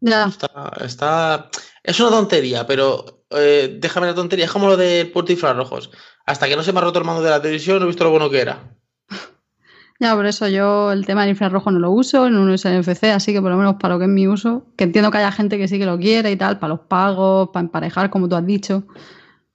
[0.00, 1.50] ya, Está, está-
[1.82, 4.44] Es una tontería, pero eh, déjame la tontería.
[4.44, 5.90] Es como lo del puerto infrarrojos.
[6.26, 8.04] Hasta que no se me ha roto el mando de la televisión, no he visto
[8.04, 8.76] lo bueno que era.
[10.00, 13.04] ya, por eso yo el tema del infrarrojo no lo uso, no uso el NFC,
[13.04, 15.32] así que por lo menos para lo que es mi uso, que entiendo que haya
[15.32, 18.36] gente que sí que lo quiere y tal, para los pagos, para emparejar, como tú
[18.36, 18.84] has dicho.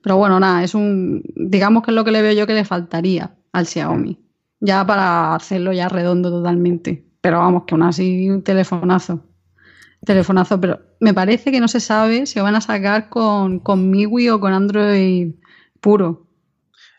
[0.01, 2.65] Pero bueno, nada, es un, digamos que es lo que le veo yo que le
[2.65, 4.19] faltaría al Xiaomi,
[4.59, 7.05] ya para hacerlo ya redondo totalmente.
[7.21, 9.23] Pero vamos, que aún así un telefonazo.
[10.05, 13.89] Telefonazo, pero me parece que no se sabe si lo van a sacar con, con
[13.89, 15.33] MIUI o con Android
[15.79, 16.25] puro.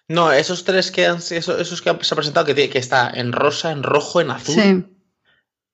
[0.08, 3.10] No, esos tres que han, esos, esos que han- se ha presentado, que, que está
[3.10, 4.60] en rosa, en rojo, en azul, Sí,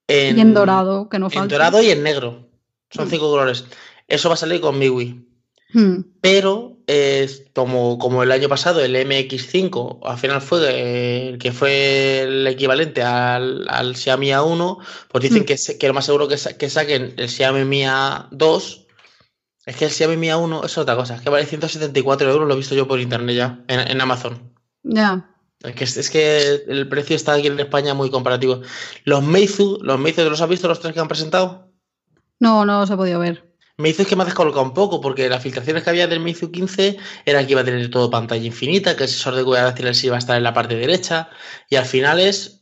[0.07, 1.55] en, y en dorado, que no en falta.
[1.55, 2.49] dorado y en negro.
[2.89, 3.09] Son Mm.
[3.11, 3.65] cinco colores.
[4.07, 5.25] Eso va a salir con MIUI.
[5.73, 11.51] Hmm, Pero es como, como el año pasado, el MX5 al final fue el que
[11.51, 14.77] fue el equivalente al, al Xiaomi A1,
[15.11, 15.45] pues dicen Mm.
[15.45, 18.85] que, que lo más seguro que, sa- que saquen el Xiaomi Mi A2.
[19.65, 22.53] Es que el Xiaomi Mi A1 es otra cosa, es que vale 174 euros, lo
[22.53, 24.53] he visto yo por internet ya, en, en Amazon.
[24.83, 25.27] Ya,
[25.63, 28.61] Es que, es que el precio está aquí en España muy comparativo.
[29.05, 31.71] Los Meizu, los Meizu, ¿los has visto los tres que han presentado?
[32.37, 33.54] no, no se ha podido ver.
[33.77, 36.49] Meizu es que me ha descolocado un poco, porque las filtraciones que había del Meizu
[36.51, 40.07] 15 era que iba a tener todo pantalla infinita, que el sensor de dactilar sí
[40.07, 41.29] iba a estar en la parte derecha,
[41.69, 42.61] y al final es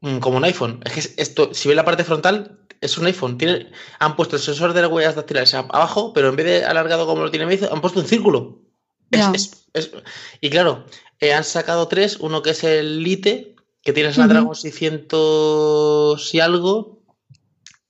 [0.00, 0.80] mm, como un iPhone.
[0.84, 3.38] Es que es- esto, si ves la parte frontal, es un iPhone.
[3.38, 7.06] Tiene, han puesto el sensor de las huellas dactilares abajo, pero en vez de alargado
[7.06, 8.60] como lo tiene Meizu, han puesto un círculo.
[9.10, 9.32] Es- Ya.
[9.34, 9.90] es- es-
[10.40, 10.84] y claro,
[11.20, 17.02] eh, han sacado tres, uno que es el Lite, que tiene Snapdragon 600 y algo,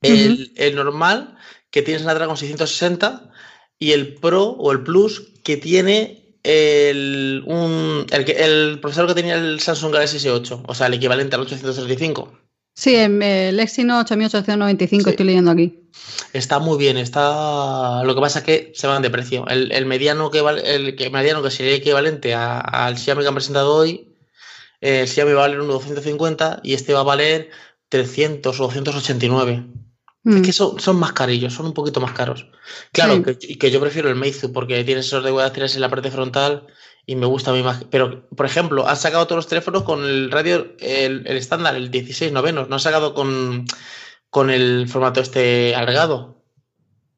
[0.03, 1.34] el, el normal,
[1.75, 3.31] que tiene Snapdragon 660,
[3.81, 9.35] y el Pro o el Plus, que tiene el, un, el, el procesador que tenía
[9.35, 12.39] el Samsung Galaxy S8, o sea, el equivalente al 835.
[12.77, 15.11] Sí, en el Exynos 8895 Sí.
[15.11, 15.81] estoy leyendo aquí.
[16.33, 18.03] Está muy bien, está.
[18.05, 19.47] Lo que pasa es que se van de precio.
[19.49, 23.29] El, el mediano que vale, el que mediano que sería equivalente a- al Xiaomi que
[23.29, 24.17] han presentado hoy,
[24.81, 27.51] eh, el Xiaomi va a valer unos 250 y este va a valer
[27.89, 29.65] 300 o 289.
[30.25, 30.37] Mm.
[30.37, 32.47] Es que son, son más carillos, son un poquito más caros.
[32.93, 33.23] Claro, Sí.
[33.23, 36.11] que, y que yo prefiero el Meizu porque tiene esos de guardatrias en la parte
[36.11, 36.67] frontal
[37.07, 37.85] y me gusta mí más.
[37.91, 41.91] Pero, por ejemplo, han sacado todos los teléfonos con el radio, el, el estándar, el
[41.91, 42.69] 16 novenos.
[42.69, 43.67] No han sacado con,
[44.31, 46.43] con el formato este alargado.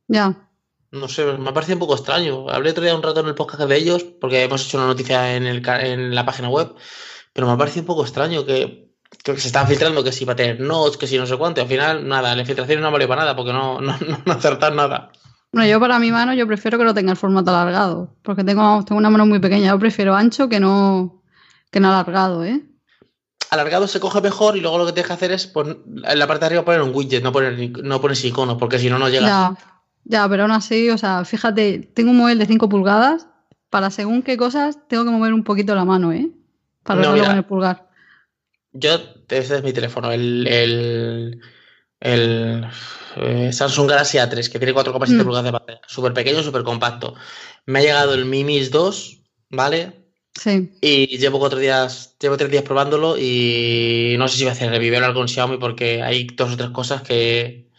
[0.09, 0.49] Ya.
[0.91, 2.49] No sé, me ha parecido un poco extraño.
[2.49, 5.37] Hablé otro día un rato en el podcast de ellos porque hemos hecho una noticia
[5.37, 6.75] en, el, en la página web,
[7.33, 8.91] pero me ha parecido un poco extraño que,
[9.35, 11.61] que se están filtrando que si va a tener notes, que si no sé cuánto.
[11.61, 14.77] y al final, nada, la filtración no vale para nada porque no, no, no, acertan
[14.77, 15.11] nada.
[15.53, 18.85] Bueno, yo para mi mano yo prefiero que no tenga el formato alargado, porque tengo,
[18.85, 19.69] tengo una mano muy pequeña.
[19.71, 21.23] Yo prefiero ancho que no,
[21.71, 22.63] que no alargado, ¿eh?
[23.51, 26.27] Alargado se coge mejor y luego lo que tienes que hacer es pon- en la
[26.27, 29.09] parte de arriba poner un widget, no poner, no pones iconos, porque si no, no
[29.09, 29.27] llega.
[29.27, 29.57] Ya,
[30.05, 33.29] ya, pero aún así, o sea, fíjate, tengo un móvil de 5 pulgadas,
[33.71, 36.29] para según qué cosas tengo que mover un poquito la mano, ¿eh?
[36.83, 37.29] Para No, verlo mira.
[37.29, 37.89] con el pulgar.
[38.73, 38.91] Yo,
[39.29, 41.41] este es mi teléfono, el, el,
[42.01, 42.67] el,
[43.17, 45.27] eh, Samsung Galaxy A3, que tiene 4,7 Mm.
[45.27, 45.81] pulgadas de pantalla.
[45.87, 47.15] Súper pequeño, súper compacto.
[47.67, 50.05] Me ha llegado el Mi Mix 2, ¿vale?
[50.35, 50.71] Sí.
[50.83, 54.71] Y llevo cuatro días, llevo tres días probándolo y no sé si voy a hacer
[54.71, 57.71] review ahora con Xiaomi porque hay dos o tres cosas que...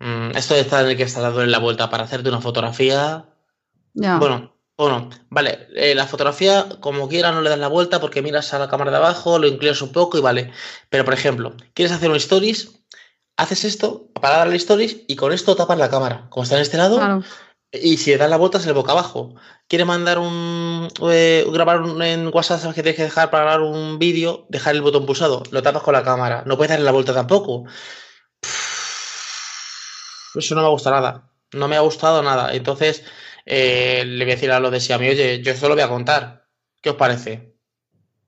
[0.00, 3.26] mm, esto de estar en el que está dándole la vuelta para hacerte una fotografía,
[3.94, 4.18] Ya.
[4.18, 5.10] bueno, o no.
[5.28, 8.68] Vale, eh, la fotografía, como quiera, no le das la vuelta porque miras a la
[8.68, 10.52] cámara de abajo, lo inclinas un poco y vale.
[10.88, 12.70] Pero, por ejemplo, quieres hacer un stories,
[13.36, 16.26] haces esto para darle stories y con esto tapas la cámara.
[16.30, 17.24] Como está en este lado, Claro.
[17.72, 19.34] y si le das la vuelta es el boca abajo.
[19.66, 20.88] Quieres mandar un.
[21.10, 24.76] eh, grabar un- en WhatsApp, sabes que tienes que dejar para grabar un vídeo, dejar
[24.76, 26.44] el botón pulsado, lo tapas con la cámara.
[26.46, 27.64] No puedes darle la vuelta tampoco.
[30.34, 31.24] Eso no me gusta nada.
[31.52, 32.54] No me ha gustado nada.
[32.54, 33.02] Entonces,
[33.50, 35.88] eh, le voy a decir a los de Xiaomi, oye, yo esto lo voy a
[35.88, 36.46] contar.
[36.82, 37.56] ¿Qué os parece?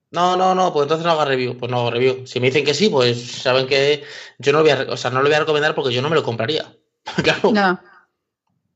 [0.09, 1.57] No, no, no, pues entonces no haga review.
[1.57, 2.25] Pues no hago review.
[2.25, 4.03] Si me dicen que sí, pues saben que
[4.39, 6.09] yo no lo voy a, o sea, no lo voy a recomendar porque yo no
[6.09, 6.75] me lo compraría.
[7.23, 7.53] claro.
[7.53, 7.81] Ya.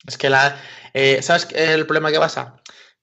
[0.07, 0.61] Es que la.
[0.93, 2.61] eh, ¿Sabes el problema que pasa?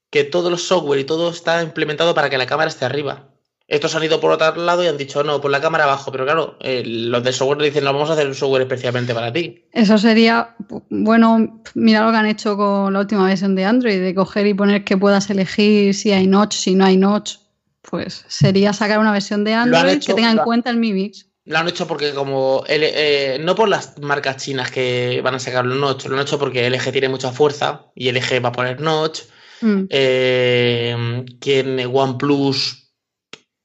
[0.09, 3.32] Que todos los software y todo está implementado para que la cámara esté arriba.
[3.73, 6.13] Estos han ido por otro lado y han dicho, no, por la cámara abajo.
[6.13, 9.33] Pero claro, eh, los de software dicen, no, vamos a hacer un software especialmente para
[9.33, 9.65] ti.
[9.73, 10.55] Eso sería,
[10.91, 14.53] bueno, mira lo que han hecho con la última versión de Android, de coger y
[14.53, 17.37] poner que puedas elegir si hay notch, si no hay notch.
[17.81, 21.31] Pues sería sacar una versión de Android hecho, que tenga en cuenta el Mi Mix.
[21.47, 22.65] Lo han hecho porque como...
[22.69, 26.39] Eh, no por las marcas chinas que van a sacar los notch, lo han hecho
[26.39, 29.21] porque LG tiene mucha fuerza y LG va a poner notch.
[29.63, 29.85] Mm.
[29.89, 32.82] Eh, que en OnePlus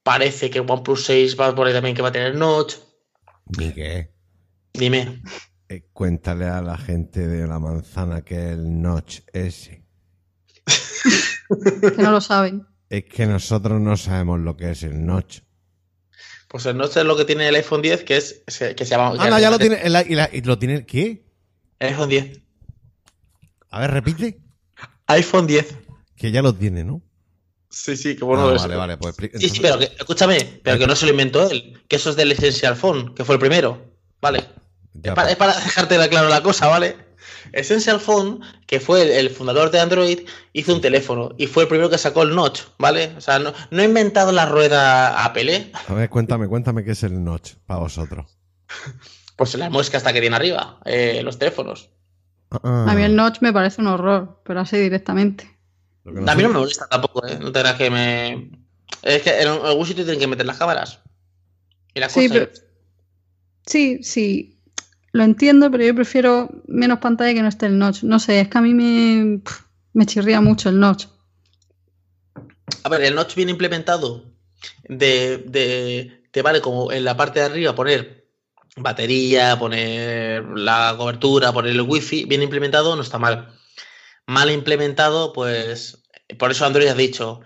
[0.08, 2.76] parece que OnePlus 6 va a poner también que va a tener notch.
[3.58, 4.10] Ni qué.
[4.72, 5.20] Dime.
[5.68, 9.84] Eh, cuéntale a la gente de la manzana que el notch ese.
[11.94, 12.66] Que no lo saben.
[12.88, 15.40] Es que nosotros no sabemos lo que es el notch.
[16.48, 19.10] Pues el notch es lo que tiene el iPhone 10, que es que se llama...
[19.22, 19.76] Anda, ya lo tiene.
[19.82, 20.86] el- y la- y lo tiene.
[20.86, 21.26] ¿Qué?
[21.78, 22.40] El iPhone 10.
[23.70, 24.40] A ver, repite.
[25.08, 25.76] iPhone 10.
[26.16, 27.02] Que ya lo tiene, ¿no?
[27.80, 28.54] Sí, sí, que Ah, bueno.
[28.54, 28.96] es- vale, vale.
[28.96, 32.10] Pues, Sí, sí, pero que, escúchame, pero que no se lo inventó él, que eso
[32.10, 33.92] es del Essential Phone, que fue el primero.
[34.20, 34.44] Vale.
[34.94, 35.30] Ya, es, para, pues.
[35.32, 36.96] es para dejarte la- claro la cosa, ¿vale?
[37.52, 40.20] Essential Phone, que fue el, el fundador de Android,
[40.52, 43.14] hizo un teléfono y fue el primero que sacó el notch, ¿vale?
[43.16, 45.72] O sea, no, no ha inventado la rueda Apple, ¿eh?
[45.88, 48.26] A ver, cuéntame, cuéntame qué es el notch para vosotros.
[49.36, 51.90] Pues la muesca hasta que tiene arriba, eh, los teléfonos.
[52.50, 55.57] Ah, A mí el notch me parece un horror, pero así directamente.
[56.08, 57.38] A mí no sé- me molesta tampoco, ¿eh?
[57.40, 58.50] No te creas que me...
[59.02, 61.00] Es que en algún sitio tienen que meter las cámaras.
[61.94, 62.48] Y las Sí, cosas.
[62.48, 62.68] pero-
[63.66, 64.58] Sí, sí,
[65.12, 68.02] lo entiendo, pero yo prefiero menos pantalla que no esté el notch.
[68.02, 69.40] No sé, es que a mí me,
[69.92, 71.04] me chirría mucho el notch.
[72.84, 74.24] A ver, el notch viene implementado
[74.88, 78.26] de, de, te vale como en la parte de arriba poner
[78.76, 83.54] batería, poner la cobertura, poner el wifi, bien implementado no está mal.
[84.28, 86.02] Mal implementado, pues
[86.38, 87.40] por eso Android ha dicho,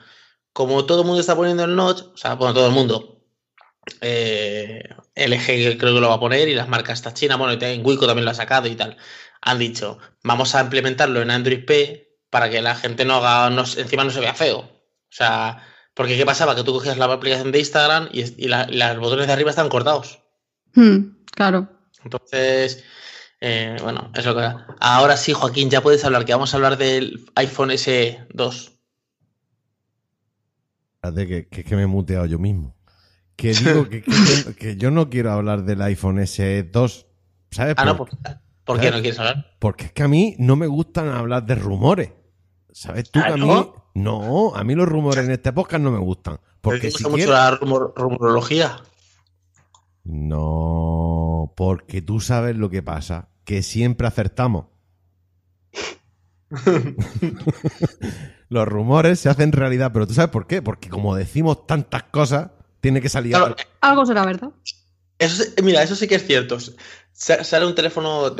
[0.52, 3.24] como todo el mundo está poniendo el notch, o sea, bueno, todo el mundo,
[4.00, 4.82] eh,
[5.14, 7.86] LG creo que lo va a poner y las marcas estas chinas, bueno, y en
[7.86, 8.96] Wiko también lo ha sacado y tal,
[9.40, 13.62] han dicho, vamos a implementarlo en Android P para que la gente no haga, no,
[13.62, 14.58] encima no se vea feo.
[14.58, 15.64] O sea,
[15.94, 16.56] porque ¿qué pasaba?
[16.56, 19.50] Que tú cogías la aplicación de Instagram y, y la- y los botones de arriba
[19.50, 20.18] están cortados.
[20.74, 21.68] Hmm, claro.
[22.02, 22.82] Entonces,
[23.44, 24.48] eh, bueno, es lo que...
[24.80, 28.72] Ahora sí, Joaquín, ya puedes hablar, que vamos a hablar del iPhone SE 2.
[31.02, 32.76] Espérate, que, que, es que me he muteado yo mismo.
[33.36, 37.06] Que digo que, que yo, que yo no quiero hablar del iPhone SE 2.
[37.50, 37.74] ¿Sabes?
[37.76, 38.10] Ah, no, Por-
[38.64, 39.56] ¿por qué no quieres hablar?
[39.58, 42.12] Porque es que a mí no me gustan hablar de rumores.
[42.72, 43.46] ¿Sabes tú Ah, que a mí...
[43.46, 43.82] ¿no?
[43.94, 46.36] No, a mí los rumores en este podcast no me gustan.
[46.36, 48.76] ¿Te Porque gusta si mucho la rumor- rumorología?
[50.04, 54.66] No, porque tú sabes lo que pasa, que siempre acertamos.
[58.48, 62.50] Los rumores se hacen realidad, pero tú sabes por qué, porque como decimos tantas cosas,
[62.80, 64.50] tiene que salir Claro, Algo será verdad.
[65.18, 66.58] Eso mira, eso sí que es cierto.
[67.12, 68.34] Sa- Sale un teléfono,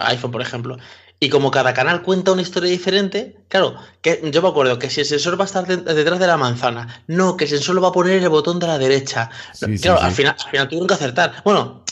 [0.00, 0.76] iPhone por ejemplo,
[1.20, 5.00] y como cada canal cuenta una historia diferente, claro, que yo me acuerdo que si
[5.00, 7.82] el sensor va a estar de- detrás de la manzana, no, que el sensor lo
[7.82, 9.30] va a poner en el botón de la derecha.
[9.52, 10.06] Sí, claro, sí.
[10.06, 11.42] Al, final, al final tuvieron que acertar.
[11.44, 11.84] Bueno,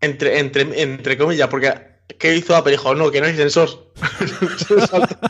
[0.00, 1.72] entre, entre, entre comillas, porque
[2.18, 2.72] ¿qué hizo Apple?
[2.72, 3.92] Dijo, no, que no hay sensor.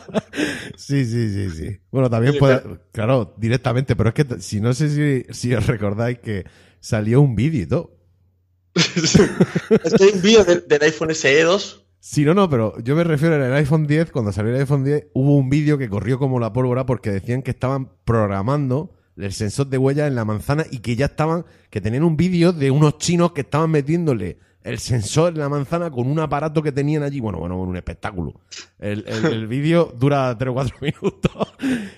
[0.77, 1.79] Sí, sí, sí, sí.
[1.91, 2.61] Bueno, también puede,
[2.93, 6.45] claro, directamente, pero es que si no sé si, si os recordáis que
[6.79, 7.97] salió un vídeo y todo.
[8.73, 9.17] es
[9.97, 11.85] que hay un vídeo del, del iPhone SE 2.
[11.99, 14.85] Sí, no, no, pero yo me refiero en el iPhone 10, cuando salió el iPhone
[14.85, 19.33] 10, hubo un vídeo que corrió como la pólvora porque decían que estaban programando el
[19.33, 22.71] sensor de huella en la manzana y que ya estaban, que tenían un vídeo de
[22.71, 27.03] unos chinos que estaban metiéndole el sensor en la manzana con un aparato que tenían
[27.03, 27.19] allí.
[27.19, 28.41] Bueno, bueno, un espectáculo.
[28.77, 31.53] El, el- el vídeo dura 3 o 4 minutos.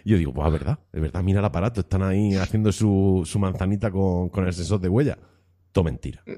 [0.05, 3.23] Y yo digo, pues es verdad, es verdad, mira el aparato, están ahí haciendo su,
[3.25, 5.17] su manzanita con, con el sensor de huella.
[5.71, 6.23] Todo mentira.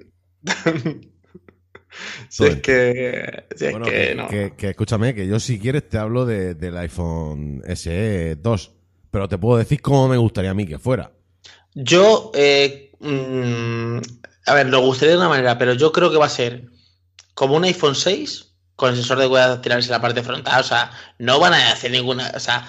[2.27, 3.43] Si es que.
[3.55, 4.27] Si es Bueno, que que, no.
[4.27, 8.71] que- que escúchame, que yo si quieres te hablo de- del iPhone SE 2,
[9.11, 11.11] pero te puedo decir cómo me gustaría a mí que fuera.
[11.75, 13.97] Yo, eh, mm,
[14.45, 16.65] a ver, lo gustaría de una manera, pero yo creo que va a ser
[17.33, 20.59] como un iPhone 6 con el sensor de huellas dactilares en la parte frontal.
[20.59, 22.31] O sea, no van a hacer ninguna.
[22.35, 22.67] O sea,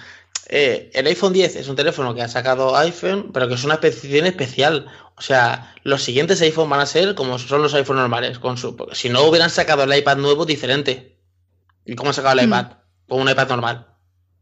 [0.48, 3.74] eh, el iPhone 10 es un teléfono que ha sacado iPhone, pero que es una
[3.74, 4.87] especificación especial.
[5.16, 8.38] O sea, los siguientes iPhone van a ser como son los iPhone normales.
[8.38, 11.18] Con su, porque si no hubieran sacado el iPad nuevo diferente.
[11.84, 12.50] ¿Y cómo han sacado el Mm.
[12.50, 12.66] iPad?
[13.08, 13.87] Con un iPad normal.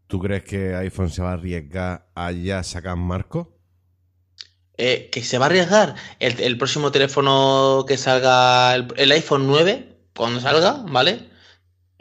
[0.06, 3.58] ¿Tú crees que iPhone se va a arriesgar a ya sacar marco?
[4.78, 9.46] Eh, que se va a arriesgar el, el próximo teléfono que salga, el, el iPhone
[9.46, 11.28] 9, cuando salga, ¿vale?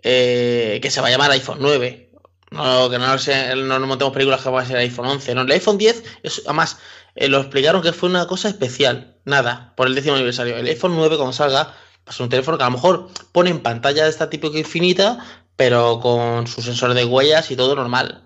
[0.04, 2.12] Eh, que se va a llamar iPhone 9.
[2.52, 5.36] No, que no, sé, no nos montemos películas que va a ser iPhone 11.
[5.36, 6.80] No, el iPhone 10, es, además,
[7.16, 9.18] eh, lo explicaron que fue una cosa especial.
[9.26, 10.58] Nada, por el décimo aniversario.
[10.58, 13.52] El iPhone 9, cuando salga, va a ser un teléfono que a lo mejor pone
[13.52, 15.20] en pantalla de esta tipo infinita,
[15.56, 18.24] pero con su sensor de huellas y todo normal.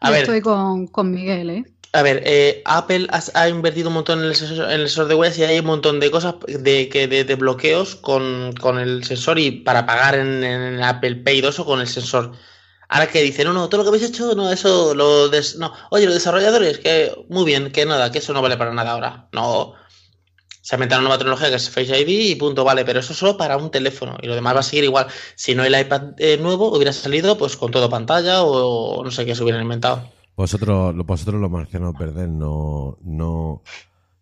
[0.00, 1.64] A Yo ver, estoy con, con Miguel, ¿eh?
[1.92, 5.14] A ver, eh, Apple ha, invertido un montón en el, sensor, en el sensor de
[5.16, 9.40] huellas y hay un montón de cosas de, que, de, bloqueos con, con el sensor
[9.40, 12.32] y para pagar en, Apple Pay y todo eso con el sensor.
[12.88, 15.72] Ahora que dicen, no, no, todo lo que habéis hecho, no, eso, lo des- no.
[15.90, 19.28] Oye, los desarrolladores, que muy bien, que nada, que eso no vale para nada ahora.
[19.32, 19.74] No.
[20.62, 23.14] Se ha inventado una nueva tecnología que es Face ID y punto, vale, pero eso
[23.14, 25.06] solo para un teléfono y lo demás va a seguir igual.
[25.34, 29.24] Si no el iPad eh, nuevo hubiera salido pues con todo pantalla o no sé
[29.24, 30.19] qué se hubieran inventado.
[30.40, 33.62] Vosotros, vosotros los marcianos verdes no, no,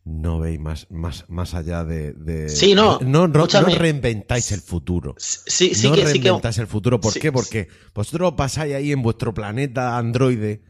[0.05, 4.61] no veis más, más, más allá de, de- Sí, no, no, no, no reinventáis el
[4.61, 5.15] futuro.
[5.17, 7.01] Sí, sí no que, sí que reinventáis el futuro.
[7.01, 7.21] ¿Por sí.
[7.21, 7.31] qué?
[7.31, 10.65] Porque vosotros pasáis ahí en vuestro planeta androide,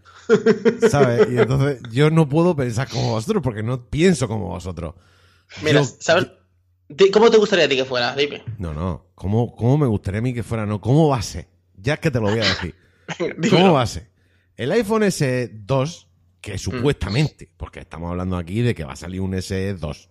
[0.91, 1.27] ¿sabes?
[1.33, 4.97] Y entonces yo no puedo pensar como vosotros porque no pienso como vosotros.
[5.63, 6.27] Mira, Yo- ¿sabes?
[7.11, 8.15] ¿Cómo te gustaría a ti que fuera?
[8.15, 8.43] Dime.
[8.59, 9.07] No, no.
[9.15, 10.67] ¿Cómo, ¿Cómo me gustaría a mí que fuera?
[10.67, 11.49] No, ¿cómo va a ser?
[11.75, 12.75] Ya es que te lo voy a decir.
[13.51, 14.17] ¿Cómo va a ser?
[14.59, 16.40] El iPhone S2, Mm.
[16.40, 20.09] que supuestamente, porque estamos hablando aquí de que va a salir un S2.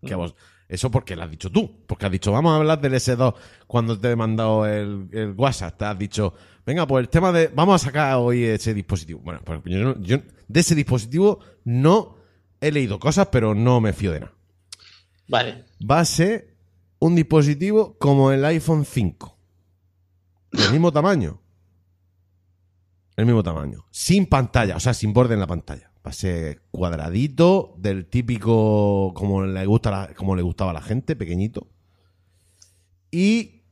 [0.00, 0.06] Mm.
[0.06, 0.34] Que vos,
[0.68, 1.84] eso porque lo has dicho tú.
[1.86, 3.34] Porque has dicho, vamos a hablar del S2
[3.66, 5.76] cuando te he mandado el, el WhatsApp.
[5.78, 7.48] Te has dicho, venga, pues el tema de.
[7.48, 9.20] Vamos a sacar hoy ese dispositivo.
[9.20, 12.16] Bueno, pues yo, yo de ese dispositivo no
[12.60, 14.32] he leído cosas, pero no me fío de nada.
[15.28, 15.64] Vale.
[15.90, 16.54] Va a ser
[16.98, 19.38] un dispositivo como el iPhone 5.
[20.52, 21.40] Del mismo tamaño.
[23.16, 23.84] El mismo tamaño.
[23.90, 25.90] Sin pantalla, o sea, sin borde en la pantalla.
[26.06, 30.82] Va a ser cuadradito, del típico como le, gusta la- como le gustaba a la
[30.82, 31.68] gente, pequeñito.
[33.10, 33.62] Y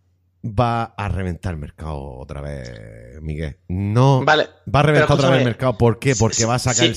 [0.45, 3.59] va a reventar el mercado otra vez, Miguel.
[3.69, 4.49] No Vale.
[4.73, 5.77] va a reventar otra vez el mercado.
[5.79, 6.15] ¿Por qué?
[6.17, 6.97] Porque va a sacar el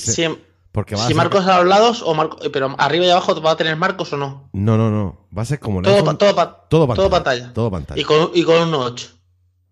[0.72, 3.56] porque va si marcos a los lados o marco, pero arriba y abajo va a
[3.56, 4.50] tener marcos o no.
[4.52, 5.26] No, no, no.
[5.36, 6.98] Va a ser como Todo, pa- todo, pa- todo pantalla.
[6.98, 7.52] todo pantalla.
[7.54, 8.00] Todo pantalla.
[8.00, 9.08] Y con, y con un 8.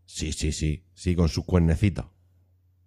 [0.06, 0.82] Sí, sí, sí.
[0.94, 2.06] Sí, con sus cuernecitos.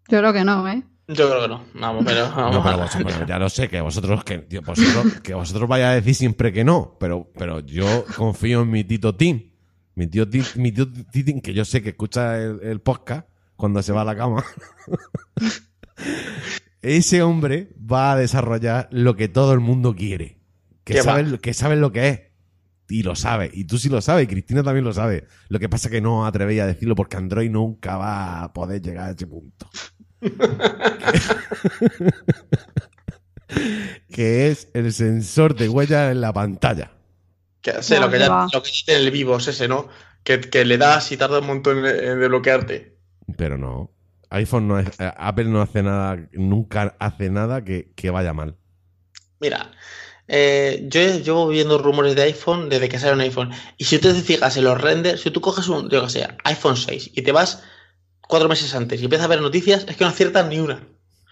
[0.09, 0.83] Yo creo que no, ¿eh?
[1.07, 1.63] Yo creo que no.
[1.75, 2.29] Vamos, pero.
[2.29, 5.69] Vamos No, pero vosotros, bueno, ya lo sé, que vosotros, que, tío, vosotros, que vosotros
[5.69, 9.51] vayáis a decir siempre que no, pero, pero yo confío en mi Tito Tim.
[9.95, 13.81] Mi tío, Ti- mi tío Titín, que yo sé que escucha el, el podcast cuando
[13.81, 14.43] se va a la cama.
[16.81, 20.37] ese hombre va a desarrollar lo que todo el mundo quiere.
[20.83, 22.21] Que ¿Qué sabe, que sabe lo que es.
[22.89, 23.49] Y lo sabe.
[23.53, 24.23] Y tú sí lo sabes.
[24.25, 25.25] Y Cristina también lo sabe.
[25.49, 28.81] Lo que pasa es que no atrevéis a decirlo porque Android nunca va a poder
[28.81, 29.69] llegar a ese punto.
[34.11, 36.91] que es el sensor de huella en la pantalla.
[37.61, 39.87] Que, sé, No, lo que ya lo que tiene el vivos ese, ¿no?
[40.23, 42.97] Que, que le das y tarda un montón en, en desbloquearte.
[43.35, 43.91] Pero no.
[44.29, 48.57] iPhone no es, eh, Apple no hace nada, nunca hace nada que, que vaya mal.
[49.39, 49.71] Mira,
[50.27, 53.51] eh, yo llevo viendo rumores de iPhone desde que sale un iPhone.
[53.77, 56.27] Y si tú te fijas en los renders, si tú coges un, yo que sé,
[56.43, 57.63] iPhone 6 y te vas
[58.27, 60.87] cuatro meses antes y empiezas a ver noticias, es que no aciertas ni una.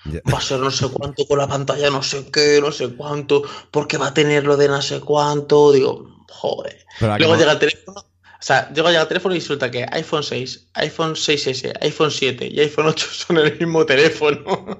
[0.05, 0.21] Ya.
[0.31, 3.41] Va a ser no sé cuánto con la pantalla, no sé qué, no sé cuánto,
[3.71, 5.71] porque va a tener lo de no sé cuánto.
[5.71, 6.85] Digo, joder.
[6.99, 7.99] Luego no- llega el teléfono.
[8.01, 12.47] O sea, luego llega el teléfono y resulta que iPhone 6, iPhone 6S, iPhone 7
[12.47, 14.79] y iPhone 8 son el mismo teléfono.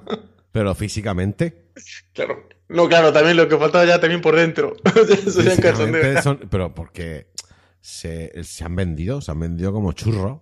[0.52, 1.70] pero físicamente.
[2.12, 2.48] claro.
[2.68, 4.74] No, claro, también lo que faltaba ya también por dentro.
[4.96, 7.28] Eso son- pero porque
[7.80, 10.38] se, se han vendido, se han vendido como churros.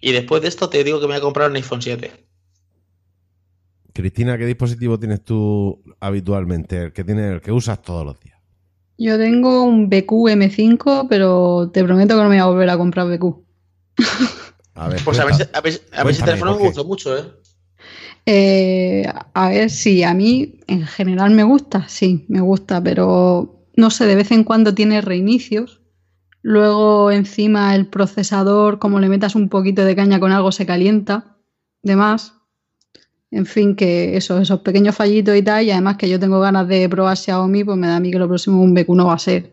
[0.00, 2.10] Y después de esto te digo que me voy a comprar un iPhone 7.
[3.92, 6.84] Cristina, ¿qué dispositivo tienes tú habitualmente?
[6.84, 8.38] El que tienes, el que usas todos los días.
[8.96, 12.76] Yo tengo un BQ M5, pero te prometo que no me voy a volver a
[12.76, 13.44] comprar BQ.
[14.74, 17.18] A ver, Pues a ver, a ver, a ver ese teléfono ¿por me gustó mucho,
[17.18, 17.24] ¿eh?
[18.26, 23.90] Eh, a ver, sí, a mí en general me gusta, sí, me gusta, pero no
[23.90, 25.77] sé, de vez en cuando tiene reinicios.
[26.48, 31.36] Luego encima el procesador, como le metas un poquito de caña con algo, se calienta.
[31.82, 32.32] De más.
[33.30, 36.66] En fin, que eso, esos pequeños fallitos y tal, y además que yo tengo ganas
[36.66, 39.12] de probar Xiaomi, pues me da a mí que lo próximo un BQ no va
[39.12, 39.52] a ser.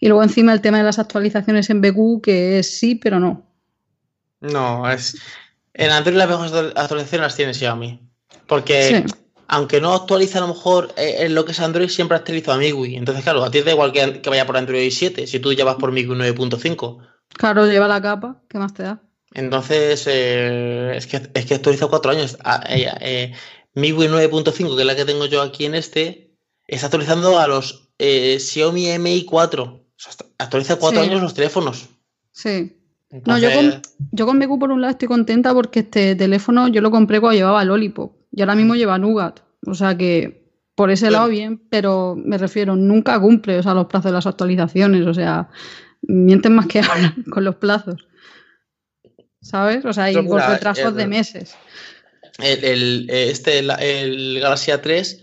[0.00, 3.46] Y luego encima el tema de las actualizaciones en BQ, que es sí, pero no.
[4.40, 5.18] No, es.
[5.74, 8.00] En Android las mejores actualizaciones las tiene Xiaomi.
[8.46, 9.14] Porque Sí.
[9.52, 12.56] Aunque no actualiza a lo mejor eh, en lo que es Android, siempre actualiza a
[12.56, 12.96] MIUI.
[12.96, 15.52] Entonces, claro, a ti te da igual que, que vaya por Android 7, si tú
[15.52, 17.06] ya vas por MIUI 9.5.
[17.34, 19.02] Claro, lleva la capa, ¿qué más te da?
[19.34, 22.38] Entonces, eh, es, que, es que actualiza cuatro años.
[22.42, 23.32] Ah, eh, eh,
[23.74, 26.34] MIUI 9.5, que es la que tengo yo aquí en este,
[26.66, 29.64] está actualizando a los eh, Xiaomi Mi 4.
[29.64, 31.10] O sea, actualiza cuatro Sí.
[31.10, 31.90] años los teléfonos.
[32.30, 32.78] Sí.
[33.26, 36.90] No, yo con, yo con por un lado estoy contenta porque este teléfono yo lo
[36.90, 39.40] compré cuando llevaba Lollipop y ahora mismo lleva Nougat.
[39.66, 40.42] O sea que
[40.74, 44.26] por ese lado bien, pero me refiero, nunca cumple o sea, los plazos de las
[44.26, 45.06] actualizaciones.
[45.06, 45.48] O sea,
[46.02, 48.06] mienten más que hablan con los plazos.
[49.40, 49.84] ¿Sabes?
[49.84, 51.54] O sea, y Pero por mira, retrasos el- de meses.
[52.38, 55.20] el, el- eh, este, el, Galaxy A3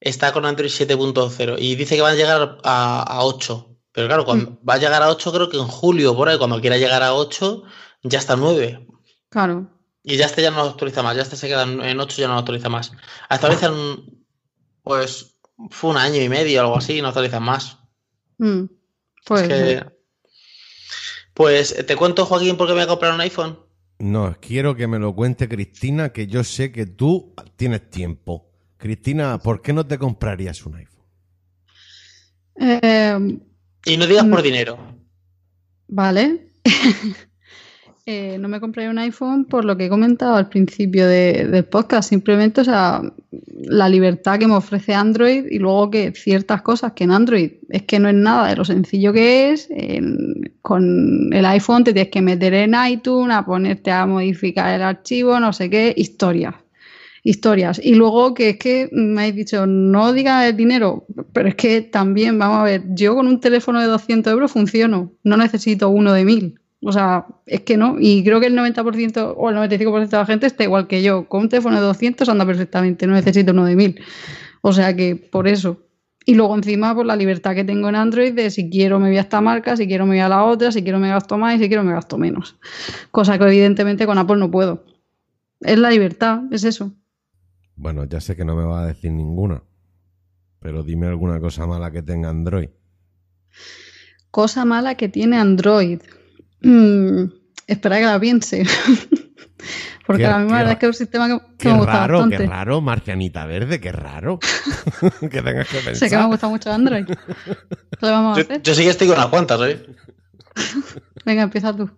[0.00, 3.72] está con Android 7.0 y dice que van a llegar a, a 8.
[3.92, 4.58] Pero claro, cuando Mm.
[4.68, 7.14] va a llegar a 8, creo que en julio, por ahí, cuando quiera llegar a
[7.14, 7.62] 8,
[8.02, 8.86] ya está 9.
[9.30, 9.68] Claro.
[10.08, 12.16] Y ya este ya no lo actualiza más, ya este se queda en en 8
[12.18, 12.92] ya no lo actualiza más.
[13.28, 13.74] Actualizan,
[14.84, 15.36] pues,
[15.70, 17.78] fue un año y medio o algo así, y no actualizan más.
[18.38, 18.66] Mm.
[19.26, 19.84] Pues Es que-
[21.34, 23.58] Pues te cuento, Joaquín, por qué me voy a comprar un iPhone.
[23.98, 28.52] No, quiero que me lo cuente Cristina, que yo sé que tú tienes tiempo.
[28.76, 31.04] Cristina, ¿por qué no te comprarías un iPhone?
[32.58, 33.38] eh,
[33.86, 34.42] Y no digas por Mm.
[34.42, 34.78] dinero.
[35.88, 36.52] Vale.
[38.08, 41.64] Eh, no me compré un iPhone por lo que he comentado al principio de- del
[41.64, 42.08] podcast.
[42.08, 43.02] Simplemente, o sea,
[43.64, 47.82] la libertad que me ofrece Android y luego que ciertas cosas que en Android es
[47.82, 49.68] que no es nada de lo sencillo que es.
[49.70, 54.82] en- con el iPhone te tienes que meter en iTunes, a ponerte a modificar el
[54.82, 56.54] archivo, no sé qué, historias.
[57.24, 57.80] Historias.
[57.84, 61.80] Y luego que es que me habéis dicho, no digas el dinero, pero es que
[61.82, 66.12] también, vamos a ver, yo con un teléfono de 200 euros funciono, no necesito uno
[66.12, 66.60] de 1000.
[66.82, 67.96] O sea, es que no.
[67.98, 71.28] Y creo que el 90% o el 95% de la gente está igual que yo.
[71.28, 74.00] Con un teléfono de 200 anda perfectamente, no necesito uno de 1000.
[74.60, 75.82] O sea que por eso.
[76.28, 79.16] Y luego encima por la libertad que tengo en Android de si quiero me voy
[79.16, 81.54] a esta marca, si quiero me voy a la otra, si quiero me gasto más
[81.54, 82.56] y si quiero me gasto menos.
[83.12, 84.84] Cosa que evidentemente con Apple no puedo.
[85.60, 86.92] Es la libertad, es eso.
[87.76, 89.62] Bueno, ya sé que no me va a decir ninguna,
[90.58, 92.70] pero dime alguna cosa mala que tenga Android.
[94.32, 96.00] Cosa mala que tiene Android.
[96.62, 97.24] Mm,
[97.66, 98.64] espera que la piense.
[100.06, 101.76] Porque Qué- la misma qué verdad es que es un sistema que, que Qué me
[101.78, 102.36] gusta raro, bastante.
[102.44, 104.38] qué raro, Marcianita Verde, qué raro.
[105.20, 105.96] que tengas que pensar.
[105.96, 107.06] Sé que me gusta mucho Android.
[107.06, 107.16] ¿Qué
[108.06, 108.62] le vamos a Yo, hacer?
[108.62, 109.84] yo sí que estoy con unas cuantas, ¿eh?
[111.24, 111.90] Venga, empieza tú.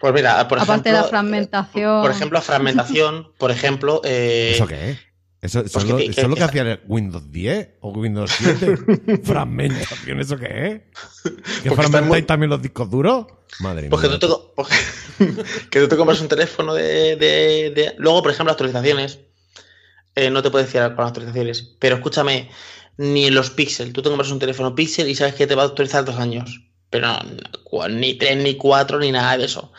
[0.00, 0.92] Pues mira, por Aparte ejemplo.
[0.92, 2.02] de la eh, fragmentación.
[2.02, 4.00] Por ejemplo, fragmentación, por ejemplo.
[4.04, 4.98] eh, ¿Eso qué es?
[5.42, 7.30] ¿Eso, eso Pues es lo, que- eso que- es lo que que- hacía el Windows
[7.32, 8.76] 10 o Windows 7?
[9.24, 10.20] ¿Fragmentación?
[10.20, 10.82] ¿Eso qué
[11.24, 11.32] es?
[11.62, 13.26] ¿Que fragmentáis muy- también los discos duros?
[13.58, 14.18] Madre Pues que mía.
[14.20, 14.68] tú, te, pues
[15.70, 19.18] que tú te compras un teléfono de, de- de- Luego, por ejemplo, actualizaciones.
[20.14, 21.74] eh, no te puedes fiar con las actualizaciones.
[21.80, 22.48] Pero escúchame,
[22.98, 23.92] ni los Pixel.
[23.92, 26.60] Tú te compras un teléfono Pixel y sabes que te va a actualizar dos años.
[26.90, 29.72] Pero no, ni tres, ni cuatro, ni nada de eso.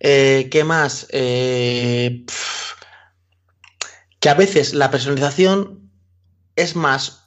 [0.00, 1.06] Eh, ¿Qué más?
[1.10, 2.72] Eh, pff,
[4.20, 5.90] que a veces la personalización
[6.56, 7.24] es más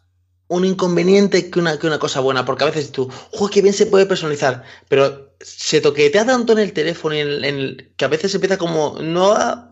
[0.48, 3.74] un inconveniente que una, que una cosa buena, porque a veces tú, ¡joder, qué bien
[3.74, 4.64] se puede personalizar!
[4.90, 8.98] Pero se toquetea tanto en el teléfono y en, en- que a veces empieza como,
[9.02, 9.70] no a-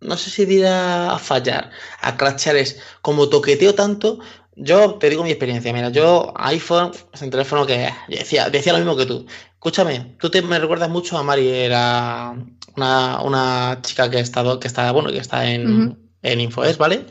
[0.00, 4.20] no sé si dirá a fallar, a crachar, es como toqueteo tanto.
[4.54, 8.78] Yo te digo mi experiencia, mira, yo iPhone es un teléfono que decía, decía lo
[8.78, 9.26] mismo que tú.
[9.54, 12.36] Escúchame, tú te me recuerdas mucho a Mari, era
[12.76, 15.98] una, una chica que ha estado, que está, bueno, que está en.
[16.24, 17.06] En InfoES, ¿vale?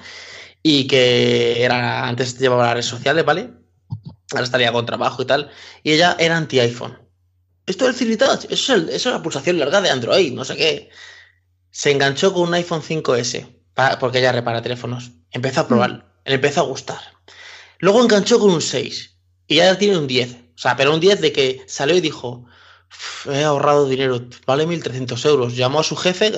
[0.62, 3.52] Y que era, antes llevaba las redes sociales, ¿vale?
[4.32, 5.50] Ahora estaría con trabajo y tal.
[5.84, 6.98] Y ella era anti-iPhone.
[7.66, 10.44] Esto del 3D Touch, eso es, el- eso es la pulsación larga de Android, no
[10.46, 10.90] sé qué.
[11.72, 15.12] Se enganchó con un iPhone 5S, pa- porque ella repara teléfonos.
[15.32, 17.00] Empezó a probarlo, le empezó a gustar.
[17.80, 20.34] Luego enganchó con un 6 y ya tiene un 10.
[20.56, 22.53] O sea, pero un 10 de que salió y dijo, "Uf,
[23.32, 25.56] he ahorrado dinero, vale 1.300 euros.
[25.56, 26.32] Llamó a su jefe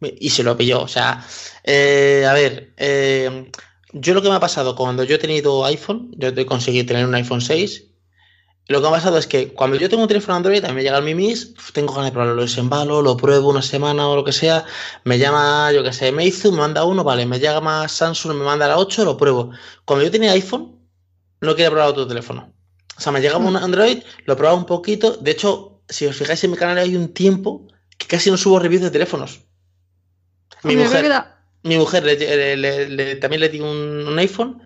[0.00, 0.82] y se lo pilló.
[0.82, 1.24] O sea,
[1.64, 3.50] eh, a ver, eh,
[3.92, 7.06] yo lo que me ha pasado cuando yo he tenido iPhone, yo he conseguido tener
[7.06, 7.84] un iPhone 6.
[8.68, 11.04] Lo que ha pasado es que cuando yo tengo un teléfono Android, me llega el
[11.04, 14.66] Mimis, tengo ganas de probarlo, lo desembalo, lo pruebo una semana o lo que sea,
[15.04, 18.68] me llama, yo que sé, Meizu, me manda uno, vale, me llama Samsung, me manda
[18.68, 19.52] la 8, lo pruebo.
[19.86, 20.78] Cuando yo tenía iPhone,
[21.40, 22.52] no quería probar otro teléfono.
[22.98, 25.16] O sea, me llegaba un Android, lo probaba un poquito.
[25.16, 28.58] De hecho, si os fijáis en mi canal hay un tiempo que casi no subo
[28.58, 29.40] reviews de teléfonos.
[30.64, 31.04] Mi mujer,
[31.62, 34.62] mi mujer le- le- le- le- también le di un, un iPhone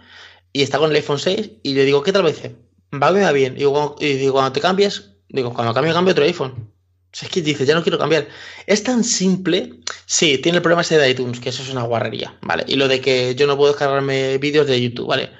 [0.53, 2.57] y está con el iPhone 6 y le digo, ¿qué tal me dice?
[2.95, 3.55] Va bien, va bien.
[3.55, 6.53] Y, digo, y digo, cuando te cambias, digo, cuando cambio, cambio otro iPhone.
[6.53, 8.27] O sea, es que dice, ya no quiero cambiar.
[8.67, 9.75] Es tan simple.
[10.07, 12.65] Sí, tiene el problema ese de iTunes, que eso es una guarrería, ¿vale?
[12.67, 15.31] Y lo de que yo no puedo descargarme vídeos de YouTube, ¿vale?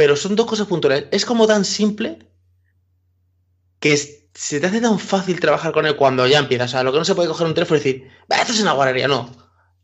[0.00, 1.08] Pero son dos cosas puntuales.
[1.10, 2.08] Es como tan simple
[3.80, 6.70] que es- se te hace tan fácil trabajar con él cuando ya empiezas.
[6.70, 8.62] O sea, lo que no se puede coger un teléfono y decir, "Bah, esto es
[8.62, 9.28] una guarrería, no.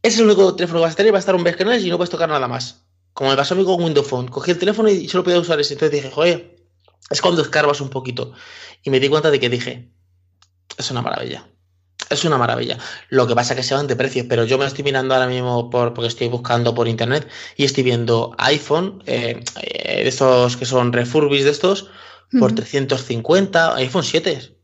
[0.03, 1.71] Ese es el único teléfono que vas a tener, va a estar un mes con
[1.71, 2.87] él y no puedes tocar nada más.
[3.13, 4.29] Como me pasó a mí con Windows Phone.
[4.29, 5.75] Cogí el teléfono y solo podía usar ese.
[5.75, 6.57] Entonces dije, joder,
[7.11, 8.33] es cuando escarbas un poquito.
[8.83, 9.93] Y me di cuenta de que dije,
[10.79, 11.47] es una maravilla.
[12.09, 12.79] Es una maravilla.
[13.09, 15.27] Lo que pasa es que se van de precios, pero yo me estoy mirando ahora
[15.27, 20.57] mismo por, porque estoy buscando por internet y estoy viendo iPhone, eh, eh, de estos
[20.57, 21.89] que son refurbis de estos,
[22.39, 22.55] por Ujú.
[22.57, 24.57] 350, iPhone 7.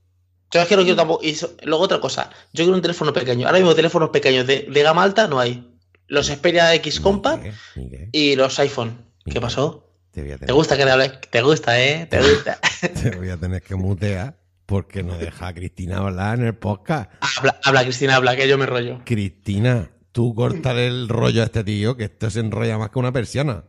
[0.52, 1.24] Yo es que no quiero tampoco.
[1.24, 3.46] Y luego otra cosa, yo quiero un teléfono pequeño.
[3.46, 5.68] Ahora mismo teléfonos pequeños de, de gama alta no hay.
[6.08, 9.06] Los Xperia X Compact Miguel, Miguel, y los iPhone.
[9.24, 9.88] ¿Qué pasó?
[10.10, 11.08] Te voy a ¿Te tener, gusta que te hable?
[11.08, 12.06] ¿Te gusta, eh?
[12.06, 12.58] ¿Te gusta?
[13.02, 14.36] te voy a tener que mutear
[14.66, 17.10] porque no deja a Cristina hablar en el podcast.
[17.38, 19.00] habla, habla, Cristina, habla, que yo me rollo.
[19.04, 23.12] Cristina, tú córtale el rollo a este tío, que esto se enrolla más que una
[23.12, 23.64] persiana.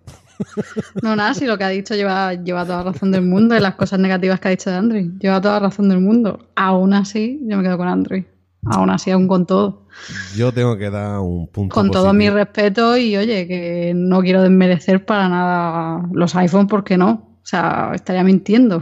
[1.02, 3.60] No, nada, si lo que ha dicho lleva, lleva toda la razón del mundo y
[3.60, 5.12] las cosas negativas que ha dicho de Android.
[5.20, 6.50] Lleva toda la razón del mundo.
[6.56, 8.24] Aún así, yo me quedo con Android.
[8.66, 9.88] Aún así, aún con todo.
[10.36, 14.42] Yo tengo que dar un punto Con todo mi respeto y oye, que no quiero
[14.42, 17.38] desmerecer para nada los iPhone porque no.
[17.44, 18.80] O sea, estaría mintiendo.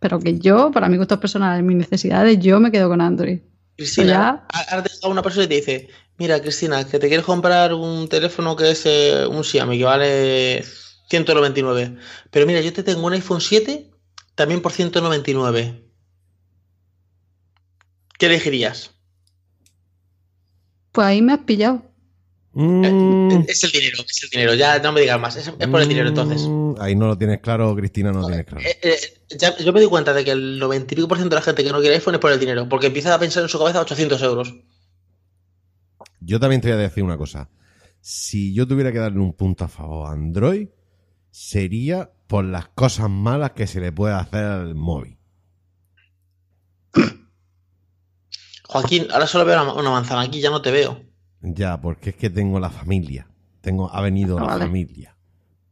[0.00, 3.40] Pero que yo, para mis gustos personales, mis necesidades, yo me quedo con Android.
[3.76, 5.88] Cristina, ya- te llega una persona y te dice,
[6.18, 10.64] mira, Cristina, que te quieres comprar un teléfono que es eh, un Xiaomi que vale
[11.08, 11.96] 199.
[12.30, 13.90] Pero mira, yo te tengo un iPhone 7
[14.34, 15.84] también por 199.
[18.18, 18.90] ¿Qué elegirías?
[20.92, 21.82] Pues ahí me has pillado.
[22.60, 24.54] Mm, Es el dinero, es el dinero.
[24.54, 25.36] Ya no me digas más.
[25.36, 26.48] Es, es por el dinero entonces.
[26.48, 28.64] mm, Ahí no lo tienes claro, Cristina, no lo tienes claro.
[28.66, 28.96] Eh, eh,
[29.38, 31.44] ya- yo me doy cuenta de que el 90 y pico por ciento de la
[31.44, 33.58] gente que no quiere iPhone es por el dinero, porque empieza a pensar en su
[33.58, 34.54] cabeza 800 euros.
[36.20, 37.48] Yo también te voy a decir una cosa.
[38.00, 40.68] Si yo tuviera que darle un punto a favor a Android,
[41.30, 45.16] sería por las cosas malas que se le puede hacer al móvil.
[48.68, 51.02] Joaquín, ahora solo veo una manzana aquí, ya no te veo.
[51.40, 53.28] Ya, porque es que tengo la familia.
[53.60, 54.64] Tengo, ha venido Ah, la vale.
[54.66, 55.16] familia.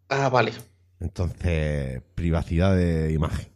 [0.08, 0.52] Ah, vale.
[1.00, 3.48] Entonces, privacidad de imagen.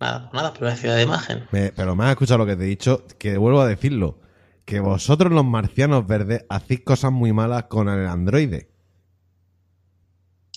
[0.00, 1.44] Nada, nada, privacidad de imagen.
[1.52, 4.20] Me- pero me has escuchado lo que te he dicho, que vuelvo a decirlo.
[4.64, 8.70] Que vosotros los marcianos verdes hacéis cosas muy malas con el androide.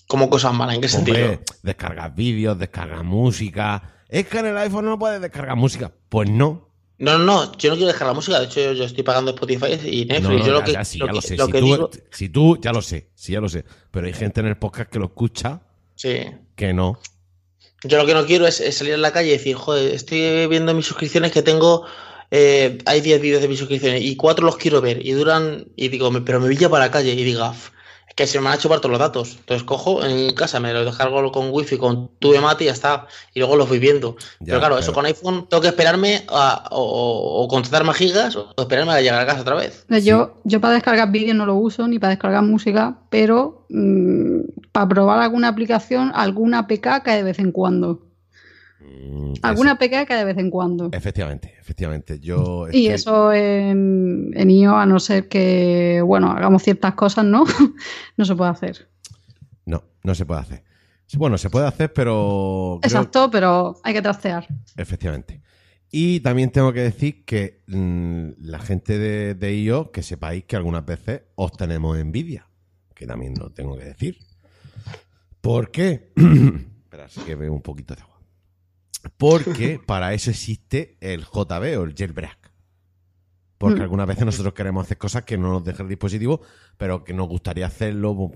[0.08, 1.42] Como cosas malas, ¿en qué sentido?
[1.64, 3.96] Descargas vídeos, descargas música.
[4.08, 5.92] Es que en el iPhone no puedes descargar música.
[6.08, 6.66] Pues no.
[7.00, 8.39] No, no, no, yo no quiero dejar la música.
[8.39, 10.45] De hecho, yo, yo estoy pagando Spotify y Netflix.
[10.45, 10.84] Yo lo que,
[12.12, 13.66] Si tú, ya lo sé, sí, ya lo sé.
[13.91, 15.62] Pero hay gente en el podcast que lo escucha
[15.95, 16.26] sí.
[16.56, 17.00] que no.
[17.84, 20.48] Yo lo que no quiero es, es salir a la calle y decir, joder, estoy
[20.48, 21.86] viendo mis suscripciones que tengo
[22.32, 25.88] eh, hay 10 vídeos de mis suscripciones y 4 los quiero ver y duran, y
[25.88, 27.77] digo, pero me villa para la calle y diga, "F, es
[28.18, 29.36] que se me van a chupar todos los datos.
[29.39, 33.05] Entonces cojo en casa, me los descargo con wifi, con tu mate y ya está.
[33.36, 34.15] Y luego los voy viendo.
[34.39, 37.95] Ya, pero claro, eso con iPhone tengo que esperarme a, o, o- o contratar más
[37.95, 39.86] gigas o esperarme a llegar a casa otra vez.
[40.03, 44.39] Yo, yo para descargar vídeos no lo uso, ni para descargar música, pero mm,
[44.72, 48.01] para probar alguna aplicación, alguna APK cae de vez en cuando.
[49.42, 50.06] Alguna eso.
[50.06, 50.90] Cae de vez en cuando.
[50.92, 52.20] Efectivamente, efectivamente.
[52.20, 57.44] Yo Y eso en, en iOS, a no ser que, bueno, hagamos ciertas cosas, ¿no?
[58.18, 58.90] no se puede hacer.
[59.66, 60.64] No, no se puede hacer.
[61.16, 62.80] Bueno, se puede hacer, pero...
[62.82, 64.48] creo- Exacto, pero hay que trastear.
[64.76, 65.42] Efectivamente.
[65.90, 70.58] Y también tengo que decir que mm, la gente de, de iOS, que sepáis que
[70.58, 72.48] algunas veces os tenemos envidia.
[72.94, 74.18] Que también lo tengo que decir.
[75.40, 76.12] ¿Por qué?
[76.16, 78.16] Espera, sí que veo un poquito de agua.
[79.18, 82.38] Porque para eso existe el JB o el jailbreak.
[83.58, 83.84] Porque Mm.
[83.84, 86.41] algunas veces nosotros queremos hacer cosas que no nos deja el dispositivo,
[86.78, 88.32] pero que nos gustaría hacerlo,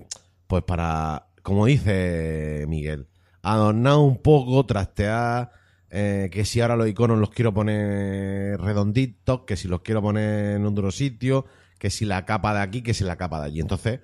[0.46, 3.06] pues para, como dice Miguel,
[3.42, 5.52] adornar un poco, trastear,
[5.90, 10.56] eh, que si ahora los iconos los quiero poner redonditos, que si los quiero poner
[10.56, 11.44] en otro sitio,
[11.78, 13.60] que si la capa de aquí, que si la capa de allí.
[13.60, 14.00] Entonces,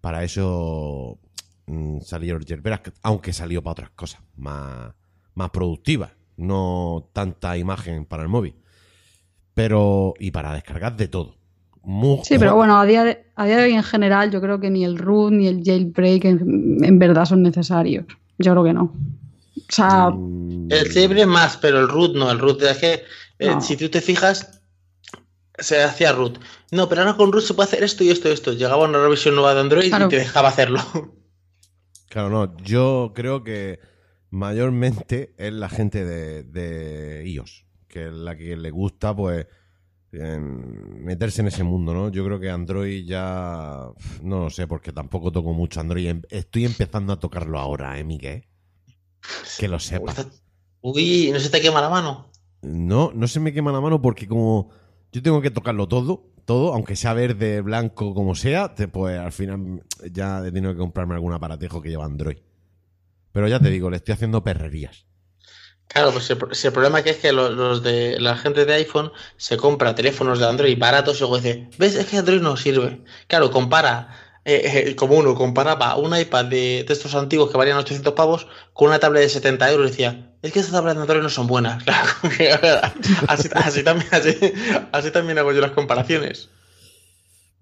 [0.00, 1.18] para eso
[1.66, 4.94] mm, salió el jailbreak, aunque salió para otras cosas más,
[5.34, 8.54] más productivas, no tanta imagen para el móvil.
[9.54, 11.36] Pero, y para descargar de todo.
[11.82, 14.60] Mu- Sí, pero bueno, a día, de, a día de hoy en general yo creo
[14.60, 18.06] que ni el root ni el jailbreak en, en verdad son necesarios.
[18.38, 18.84] Yo creo que no.
[18.84, 22.30] O sea, Mm, El jailbreak más, pero el root no.
[22.30, 22.92] El root es que,
[23.38, 23.60] eh, No.
[23.60, 24.62] si tú te fijas,
[25.58, 26.38] se hacía root.
[26.70, 28.52] No, pero ahora con root se puede hacer esto y esto y esto.
[28.52, 30.06] Llegaba una revisión nueva de Android Claro.
[30.06, 30.80] y te dejaba hacerlo.
[32.08, 33.80] Claro, no, yo creo que
[34.32, 39.46] mayormente es la gente de, de iOS, que es la que le gusta, pues,
[40.10, 42.08] meterse en ese mundo, ¿no?
[42.08, 43.88] Yo creo que Android ya,
[44.22, 46.08] no lo sé, porque tampoco toco mucho Android.
[46.08, 48.46] Em- Estoy empezando a tocarlo ahora, ¿eh, Miguel?
[49.58, 50.14] Que lo sepa.
[50.80, 52.26] Uy, ¿no se te quema la mano?
[52.62, 54.70] No, no se me quema la mano porque como
[55.12, 59.82] yo tengo que tocarlo todo, todo, aunque sea verde, blanco, como sea, pues al final
[60.10, 62.38] ya he tenido que comprarme algún aparatejo que lleva Android.
[63.32, 65.06] Pero ya te digo, le estoy haciendo perrerías.
[65.88, 68.74] Claro, pues el, si el problema que es que lo- los, de la gente de
[68.74, 71.94] iPhone se compra teléfonos de Android baratos y luego dice, ¿ves?
[71.96, 73.02] Es que Android no sirve.
[73.26, 74.08] Claro, compara,
[74.44, 78.46] eh, eh, como uno comparaba un iPad de, de estos antiguos que valían 800 pavos
[78.72, 81.28] con una tablet de 70 euros y decía, es que estas tablets de Android no
[81.28, 81.84] son buenas.
[81.84, 82.08] Claro,
[83.28, 84.38] así, así también, así,
[84.92, 86.48] así también hago yo las comparaciones.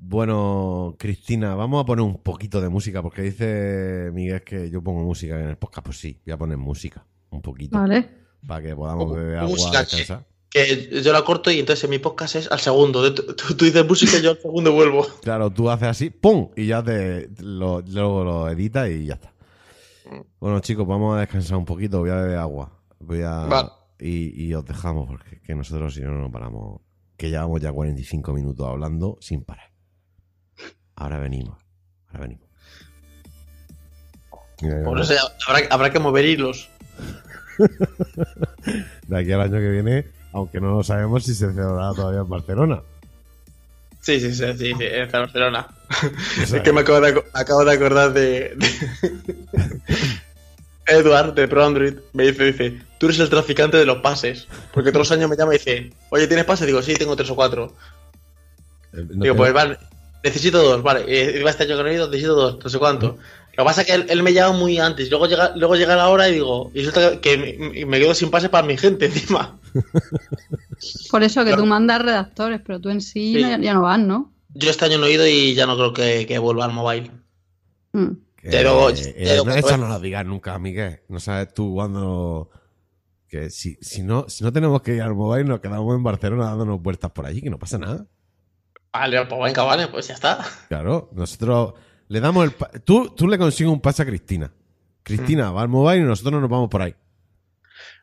[0.03, 5.03] Bueno, Cristina, vamos a poner un poquito de música porque dice Miguel que yo pongo
[5.03, 5.84] música en el podcast.
[5.84, 8.09] Pues sí, voy a poner música, un poquito, vale.
[8.46, 10.26] para que podamos beber agua, Música, descansar.
[10.48, 13.14] Que yo la corto y entonces en mi podcast es al segundo.
[13.14, 15.07] Tú, tú dices música y yo al segundo vuelvo.
[15.22, 16.48] Claro, tú haces así, ¡pum!
[16.57, 19.34] Y ya te lo, luego lo editas y ya está.
[20.40, 22.01] Bueno, chicos, vamos a descansar un poquito.
[22.01, 22.72] Voy a beber agua.
[22.98, 23.44] Voy a.
[23.44, 23.68] Vale.
[24.01, 26.80] Y, y os dejamos, porque que nosotros si no no paramos.
[27.18, 29.69] Que llevamos ya 45 minutos hablando sin parar.
[31.01, 31.57] Ahora venimos.
[32.09, 32.46] Ahora venimos.
[34.84, 35.14] Por eso
[35.48, 36.68] habrá, habrá que mover hilos.
[39.09, 42.28] De aquí al año que viene, aunque no lo sabemos si se celebrará todavía en
[42.28, 42.82] Barcelona.
[44.03, 45.68] Sí, sí, sí, sí, sí, en Barcelona.
[46.42, 49.36] Es que me acabo de, acabo de acordar de, de-
[50.86, 54.46] Edward de Pro Android me dice, dice, tú eres el traficante de los pases.
[54.72, 56.66] Porque todos los años me llama y dice, oye, ¿tienes pase?
[56.66, 57.74] Digo, sí, tengo tres o cuatro.
[58.92, 59.78] eh, no Digo, pues vale,
[60.22, 61.04] necesito dos, vale.
[61.08, 63.16] Eh, iba este año que no he ido, necesito dos, no sé cuánto.
[63.56, 65.10] Lo que pasa es que él, él me llama muy antes.
[65.10, 68.30] Luego llega, luego llega la hora y digo, y resulta que me, me quedo sin
[68.30, 69.58] pase para mi gente encima.
[71.10, 71.62] Por eso que Claro.
[71.62, 73.40] tú mandas redactores, pero tú en sí, Sí.
[73.40, 74.32] Ya, ya no vas, ¿no?
[74.54, 77.10] Yo este año no he ido y ya no creo que, que vuelva al mobile.
[77.92, 78.08] Mm.
[78.42, 81.00] Pero- eh, pero- no, eso no lo digas nunca, Miguel.
[81.08, 82.50] No sabes tú cuándo.
[83.28, 86.46] Que si, si, no, si no tenemos que ir al mobile, nos quedamos en Barcelona
[86.46, 88.06] dándonos vueltas por allí, que no pasa nada.
[88.93, 90.45] Vale, pues venga, vale, pues ya está.
[90.68, 91.74] Claro, nosotros
[92.09, 92.51] le damos el.
[92.53, 94.51] pa- Tú, tú le consigues un pase a Cristina.
[95.03, 96.95] Cristina va al mobile y nosotros nos vamos por ahí.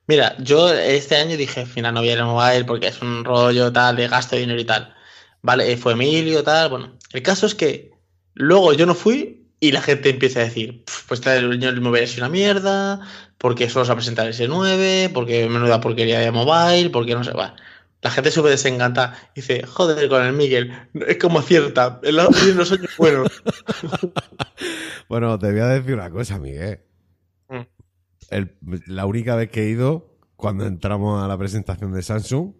[0.07, 3.01] Mira, yo este año dije, al final no voy a ir al mobile porque es
[3.01, 4.93] un rollo tal de gasto de dinero y tal.
[5.41, 6.69] Vale, eh, fue Emilio, tal.
[6.69, 7.91] Bueno, el caso es que
[8.33, 12.03] luego yo no fui y la gente empieza a decir, "Pf, pues el el mobile
[12.05, 13.01] es una mierda,
[13.37, 17.23] porque solo se va a presentar ese 9, porque menuda porquería de mobile, porque no
[17.23, 17.55] sé, va.
[18.07, 19.15] La gente súper desencantada.
[19.35, 23.27] Dice, joder, con el Miguel, es como cierta, en los, en los años buenos.
[25.09, 26.79] Bueno, te voy a decir una cosa, Miguel.
[27.49, 27.61] Mm.
[28.29, 32.53] El- la única vez que he ido, cuando entramos a la presentación de Samsung,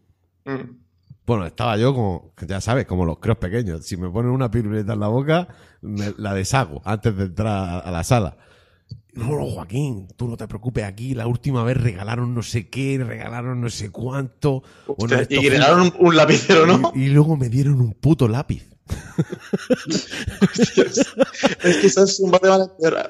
[0.45, 0.77] Mm.
[1.25, 3.85] Bueno, estaba yo como, ya sabes, como los creos pequeños.
[3.85, 5.49] Si me ponen una piruleta en la boca,
[5.81, 8.37] me la deshago antes de entrar a la sala.
[9.17, 11.15] No, Joaquín, tú no te preocupes aquí.
[11.15, 14.63] La última vez regalaron no sé qué, regalaron no sé cuánto.
[15.29, 16.91] Y regalaron un, un lapicero, ¿no?
[16.93, 18.63] y, y luego me dieron un puto lápiz.
[21.63, 22.37] Es que Samsung.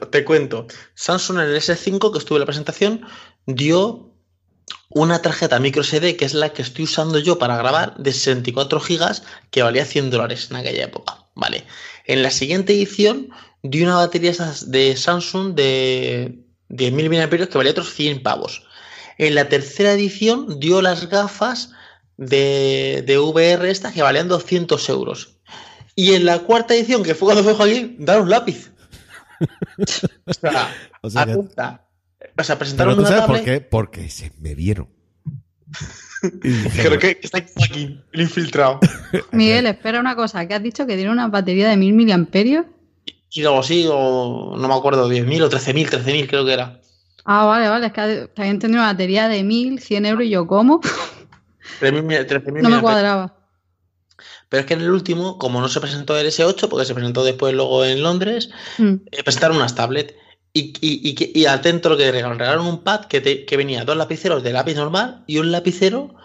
[0.10, 0.68] Te cuento.
[0.95, 3.01] Samsung en el S5 que estuve en la presentación
[3.45, 4.14] dio
[4.89, 8.80] una tarjeta micro SD que es la que estoy usando yo para grabar de 64
[8.80, 11.28] gigas que valía 100 dólares en aquella época.
[11.36, 11.66] Vale.
[12.05, 13.30] En la siguiente edición
[13.64, 14.34] dio una batería
[14.68, 18.66] de Samsung de 10.000 mAh que valía otros 100 pavos.
[19.18, 21.72] En la tercera edición dio las gafas
[22.18, 25.38] de, de VR estas que valían 200 euros.
[25.95, 28.72] Y en la cuarta edición, que fue cuando fue Joaquín, dar un lápiz.
[30.26, 31.88] o sea, O sea apunta.
[32.38, 33.62] O sea, Pero presentaron tú una sabes por qué?
[33.62, 34.89] Porque se me vieron.
[36.22, 38.80] Creo que está aquí Joaquín, el infiltrado.
[39.32, 42.66] Miguel, espera una cosa, que has dicho que tiene una batería de 1000 miliamperios.
[43.32, 46.80] Y luego sí, o no me acuerdo, 10.000 o 13.000, 13.000 creo que era.
[47.25, 50.30] Ah, vale, vale, es que te había entendido una batería de 1000, 100 euros y
[50.30, 50.80] yo, ¿cómo?
[51.82, 53.34] 13.000, 13.000 No me cuadraba.
[54.49, 57.23] Pero es que en el último, como no se presentó el S8, porque se presentó
[57.25, 58.93] después luego en Londres, Mm.
[59.11, 60.13] eh, presentaron unas tablets.
[60.53, 62.39] Y, y, y, que- y atento a lo que regalaron.
[62.39, 66.15] Regalaron un pad que, te- que venía dos lapiceros de lápiz normal y un lapicero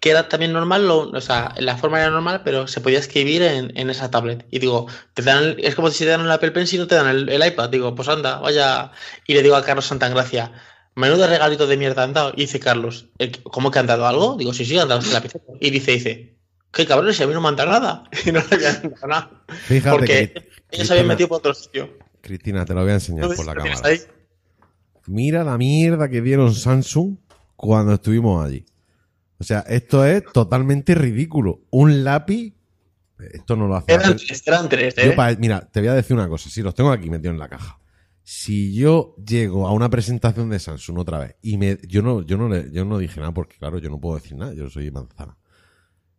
[0.00, 3.42] que era también normal, lo- o sea, la forma era normal, pero se podía escribir
[3.42, 4.46] en, en esa tablet.
[4.50, 6.86] Y digo, te dan el- es como si te dan el Apple Pencil y no
[6.88, 7.70] te dan el, el iPad.
[7.70, 8.92] Digo, pues anda, vaya.
[9.26, 10.52] Y le digo a Carlos Santagracia,
[10.94, 12.32] menudo regalito de mierda han dado.
[12.36, 14.36] Y dice Carlos, "¿Eh, ¿cómo que han dado algo?
[14.36, 15.44] Digo, sí, sí, han dado el lapicero.
[15.60, 16.36] Y dice, dice,
[16.72, 18.04] qué cabrones, si a mí no me han dado nada.
[18.26, 19.30] Y no le habían dado nada.
[19.48, 21.98] Fíjate Porque que ellos se habían Cristina- metido por otro sitio.
[22.20, 23.80] Cristina, te lo voy a enseñar ¿No por la cámara.
[23.84, 24.00] ahí?
[25.06, 27.16] Mira la mierda que dieron Samsung
[27.54, 28.64] cuando estuvimos allí.
[29.38, 31.62] O sea, esto es totalmente ridículo.
[31.70, 32.54] Un lápiz.
[33.18, 33.92] Esto no lo hace.
[33.92, 35.36] Eran tres, eran tres, Yo ¿eh?
[35.38, 36.50] mira, te voy a decir una cosa.
[36.50, 37.78] Si los tengo aquí metidos en la caja.
[38.22, 42.36] Si yo llego a una presentación de Samsung otra vez y me, yo no, yo
[42.36, 44.52] no le, yo no dije nada porque claro, yo no puedo decir nada.
[44.52, 45.36] Yo soy manzana.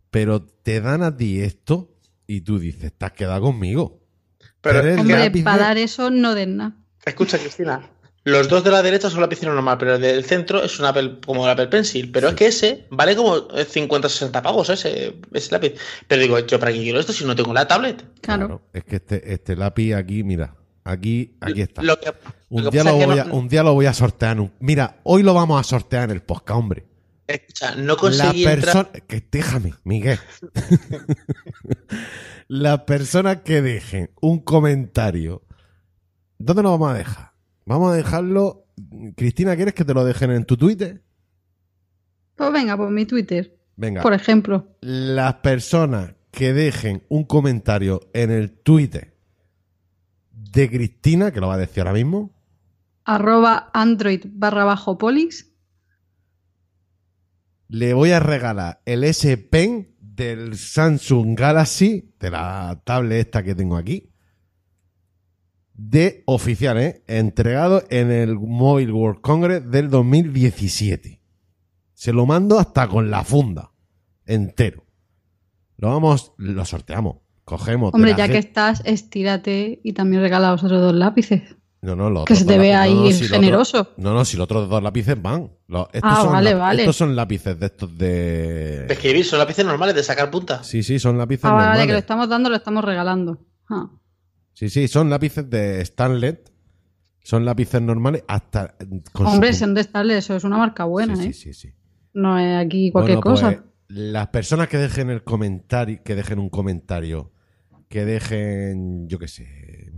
[0.09, 1.93] Pero te dan a ti esto
[2.25, 4.01] y tú dices, te has quedado conmigo.
[4.61, 6.77] Pero Eres es que, Hombre, para dar eso no den nada.
[7.05, 7.89] escucha, Cristina.
[8.29, 11.19] Los dos de la derecha son lapicero normal, pero el del centro es un Apple,
[11.25, 12.11] como el Apple Pencil.
[12.11, 15.73] Pero es que ese vale como 50 60 pavos, ese, ese lápiz.
[16.07, 18.03] Pero digo, ¿yo para qué quiero esto si no tengo la tablet?
[18.21, 18.61] Claro.
[18.73, 20.55] Es que este, este lápiz aquí, mira.
[20.83, 21.81] Aquí, aquí está.
[21.83, 22.13] Lo que,
[22.49, 24.33] Un lo día, lo voy no- a, un día lo voy a sortear.
[24.33, 26.85] en un- Mira, hoy lo vamos a sortear en el podcast, hombre.
[27.27, 28.87] escucha, no La conseguí entrar.
[28.89, 29.05] persona.
[29.07, 30.19] Que déjame, Miguel.
[32.47, 35.43] Las personas que dejen un comentario.
[36.37, 37.31] ¿Dónde lo vamos a dejar?
[37.67, 38.65] Vamos a dejarlo.
[39.15, 41.03] Cristina, ¿quieres que te lo dejen en tu Twitter?
[42.35, 44.01] Pues venga, por mi Twitter, Venga.
[44.01, 44.77] por ejemplo.
[44.81, 49.17] Las personas que dejen un comentario en el Twitter
[50.31, 52.33] de Cristina, que lo va a decir ahora mismo,
[53.05, 55.47] Arroba Android barra bajo Polix.
[57.69, 63.55] le voy a regalar el S Pen del Samsung Galaxy, de la tablet esta que
[63.55, 64.09] tengo aquí,
[65.77, 67.03] de oficial, ¿eh?
[67.07, 71.21] entregado en el Mobile World Congress del 2017.
[71.93, 73.71] Se lo mando hasta con la funda,
[74.25, 74.83] entero.
[75.77, 77.17] Lo vamos, lo sorteamos.
[77.45, 77.93] Cogemos.
[77.93, 81.55] Hombre, ya que estás, estírate y también regala los otros dos lápices.
[81.81, 83.89] No, no, los Que se te dos ve lápices- ahí no, no, si generoso.
[83.97, 85.51] no, no, si los otros dos lápices van.
[85.67, 86.81] Los- estos, Ah, son vale, vale.
[86.81, 88.85] estos son lápices de estos de.
[88.87, 90.63] De escribir, son lápices normales de sacar punta.
[90.63, 91.85] Sí, sí, son lápices Ah, vale, normales.
[91.87, 93.45] que lo estamos dando, lo estamos regalando.
[93.69, 93.89] Ah.
[94.57, 96.39] Sí, sí, son lápices de Stanley.
[97.19, 98.75] Son lápices normales hasta.
[99.13, 101.33] con su Hombre, son de Starle, eso es una marca buena, sí, ¿eh?
[101.33, 101.73] sí, sí, sí.
[102.13, 103.51] No es aquí cualquier Bueno, cosa.
[103.51, 107.31] pues, las personas que dejen el comentario, que dejen un comentario,
[107.87, 109.91] que dejen, yo qué sé,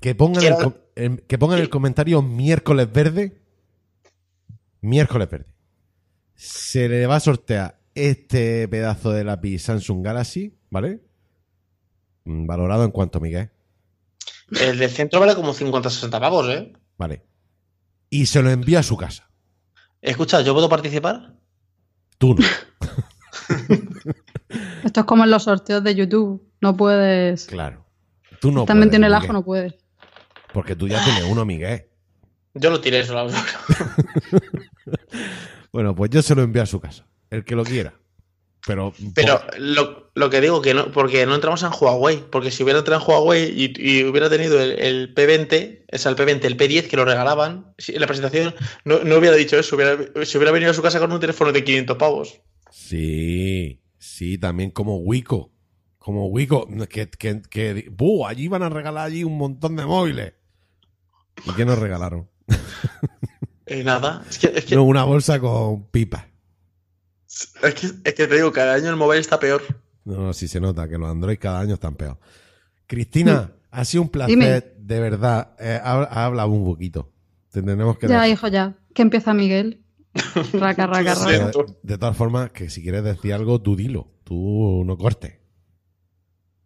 [0.00, 3.42] que pongan, Quiero- el- que pongan el comentario miércoles verde,
[4.80, 5.52] miércoles verde,
[6.34, 11.00] se le va a sortear este pedazo de lápiz Samsung Galaxy, ¿vale?
[12.24, 13.50] Mm, Valorado en cuanto, Miguel,
[14.50, 16.72] El del centro vale como 50 60 pavos, ¿eh?
[16.96, 17.24] ¿vale?
[18.10, 19.28] Y se lo envía a su casa.
[20.00, 21.34] Escucha, ¿yo puedo participar?
[22.18, 22.46] Tú no.
[24.84, 26.42] Esto es como en los sorteos de YouTube.
[26.60, 27.46] No puedes.
[27.46, 27.84] Claro.
[28.40, 29.74] Tú no También puedes, tiene el ajo, no puedes.
[30.52, 31.86] Porque tú ya tienes uno, Miguel.
[32.54, 33.30] Yo lo tiré solo.
[35.70, 37.06] Bueno, pues yo se lo envío a su casa.
[37.30, 37.94] El que lo quiera.
[38.68, 38.92] Pero.
[39.14, 42.78] Pero lo, lo que digo que no, porque no entramos en Huawei, porque si hubiera
[42.80, 46.86] entrado en Huawei y, y hubiera tenido el, el P20, es el P20, el P10
[46.88, 48.54] que lo regalaban, si- en la presentación
[48.84, 51.50] no, no hubiera dicho eso, hubiera, si hubiera venido a su casa con un teléfono
[51.50, 52.40] de 500 pavos.
[52.70, 53.80] Sí.
[53.98, 55.50] Sí, también como Wico.
[55.98, 56.68] Como Wico.
[56.88, 58.26] Que, que, que ¡buh!
[58.26, 60.34] allí van a regalar allí un montón de móviles.
[61.46, 62.28] ¿Y qué nos regalaron?
[63.66, 64.24] Eh, nada.
[64.28, 66.24] Es que, es, que, No, una bolsa con pipas.
[67.62, 69.62] Es, que, es que te digo, cada año el móvil está peor.
[70.04, 72.18] No, no, sí se nota que los Android cada año están peor.
[72.86, 74.64] Cristina, ha sido un placer, Dime.
[74.78, 75.54] de verdad.
[75.58, 77.12] Eh, ha, ha hablado un poquito.
[77.50, 78.28] Te tenemos que Ya, dejar.
[78.30, 78.76] hijo, ya.
[78.94, 79.82] Que empieza Miguel.
[80.54, 81.24] Raca, raca, Sí.
[81.36, 81.46] raca.
[81.58, 84.08] De, de todas formas, que si quieres decir algo, tú dilo.
[84.24, 85.34] Tú no cortes.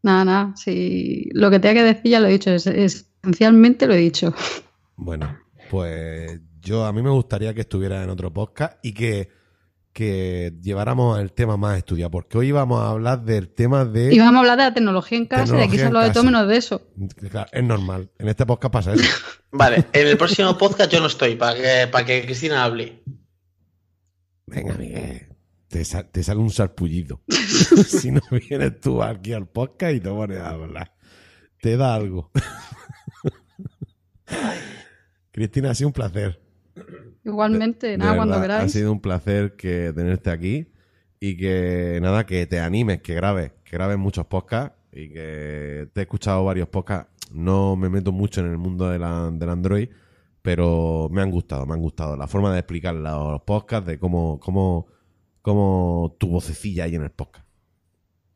[0.03, 0.55] Nada, nada.
[0.57, 2.51] Si lo que tenía que decir ya lo he dicho.
[2.51, 4.35] Es, esencialmente lo he dicho.
[4.97, 5.37] Bueno,
[5.71, 9.29] pues yo a mí me gustaría que estuvieras en otro podcast y que,
[9.93, 14.15] que lleváramos el tema más estudiado, porque hoy vamos a hablar del tema de...
[14.15, 16.11] Y vamos a hablar de la tecnología en casa y aquí Tecnología se habla de
[16.13, 16.83] todo menos de eso.
[17.31, 19.05] Claro, es normal, en este podcast pasa eso.
[19.53, 23.03] Vale, en el próximo podcast yo no estoy, para que, para que Cristina hable.
[24.47, 25.29] Venga, Miguel,
[25.69, 27.21] te, te sale un sarpullido.
[27.87, 30.95] si no vienes tú aquí al podcast y te pones a hablar.
[31.61, 32.31] Te da algo.
[35.33, 36.41] Cristina, ha sido un placer.
[37.25, 40.67] Igualmente, De nada, cuando verdad, Ha sido un placer que tenerte aquí
[41.21, 46.01] y que nada, que te animes, que grabes, que grabes muchos podcasts y que te
[46.01, 47.11] he escuchado varios podcasts.
[47.33, 49.89] No me meto mucho en el mundo de la- del Android,
[50.43, 52.17] pero me han gustado, me han gustado.
[52.17, 54.87] La forma de explicar los podcasts, de cómo, cómo,
[55.41, 57.47] cómo tu vocecilla hay en el podcast.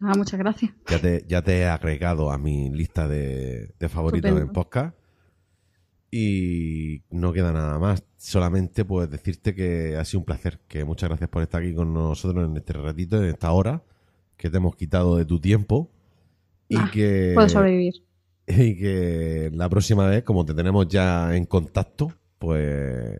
[0.00, 0.72] Ah, muchas gracias.
[0.88, 4.94] Ya te, ya te he agregado a mi lista de, de favoritos en podcast.
[6.18, 8.02] Y no queda nada más.
[8.16, 10.60] Solamente pues decirte que ha sido un placer.
[10.68, 13.82] Que muchas gracias por estar aquí con nosotros en este ratito, en esta hora,
[14.36, 15.90] que te hemos quitado de tu tiempo.
[16.68, 17.32] Y Ah, que.
[17.34, 17.94] Puedo sobrevivir.
[18.48, 23.18] Y que la próxima vez, como te tenemos ya en contacto, pues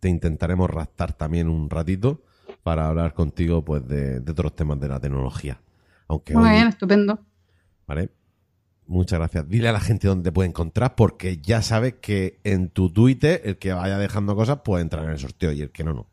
[0.00, 2.20] te intentaremos raptar también un ratito
[2.62, 5.58] para hablar contigo pues de, de otros temas de la tecnología.
[6.08, 7.18] Aunque Muy hoy- bien, estupendo.
[7.86, 8.10] ¿Vale?
[8.88, 9.48] Muchas gracias.
[9.48, 13.40] Dile a la gente dónde te puede encontrar, porque ya sabes que en tu Twitter,
[13.44, 16.06] el que vaya dejando cosas, puede entrar en el sorteo y el que no, no.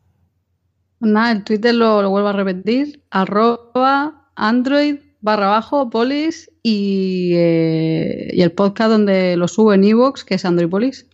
[0.99, 3.03] Pues nada, el Twitter lo, lo vuelvo a repetir.
[3.11, 10.23] Arroba Android barra bajo polis y, eh, y el podcast donde lo subo en Evox,
[10.23, 11.07] que es Android Polis.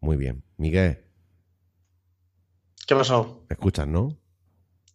[0.00, 0.42] Muy bien.
[0.58, 0.98] Miguel,
[2.86, 3.44] ¿Qué pasó?
[3.48, 4.16] ¿me escuchas, no?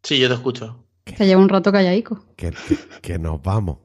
[0.04, 0.84] Sí, yo te escucho.
[1.06, 2.26] Que lleva un rato callaico.
[2.36, 3.78] Que, que- que nos vamos.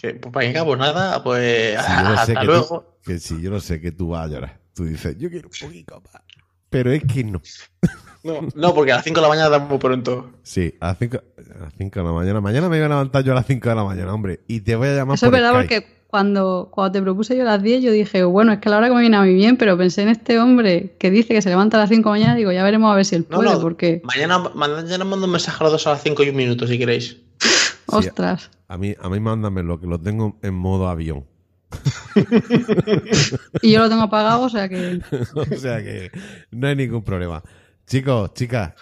[0.00, 2.66] Que, pues venga, pues nada, pues Si yo lo sé hasta que luego.
[2.80, 4.58] tú, que si yo lo sé que tú vas a llorar.
[4.74, 6.22] Tú dices, yo quiero un poquito más.
[6.70, 7.40] Pero es que no.
[8.24, 10.30] No, no, porque a las 5 de la mañana da muy pronto.
[10.44, 12.40] Sí, a las 5 a las cinco de la mañana.
[12.40, 14.38] Mañana me voy a levantar yo a las 5 de la mañana, hombre.
[14.46, 15.80] Y te voy a llamar Eso es por verdad Skype.
[15.80, 18.78] porque cuando, cuando te propuse yo las 10, yo dije, bueno, es que a la
[18.78, 21.42] hora que me viene a mí bien, pero pensé en este hombre que dice que
[21.42, 23.26] se levanta a las 5 de la mañana, digo, ya veremos a ver si él
[23.28, 23.60] No, puede, no.
[23.60, 26.68] porque, Mañana, mañana mando un mensaje a los dos a las 5 y un minuto,
[26.68, 27.16] si queréis.
[27.92, 28.50] ostras.
[28.68, 31.26] A mí, a mí mándamelo, que lo tengo en modo avión.
[33.62, 35.00] Y yo lo tengo apagado, o sea que
[35.34, 36.10] o sea que
[36.50, 37.42] no hay ningún problema.
[37.86, 38.74] Chicos, chicas,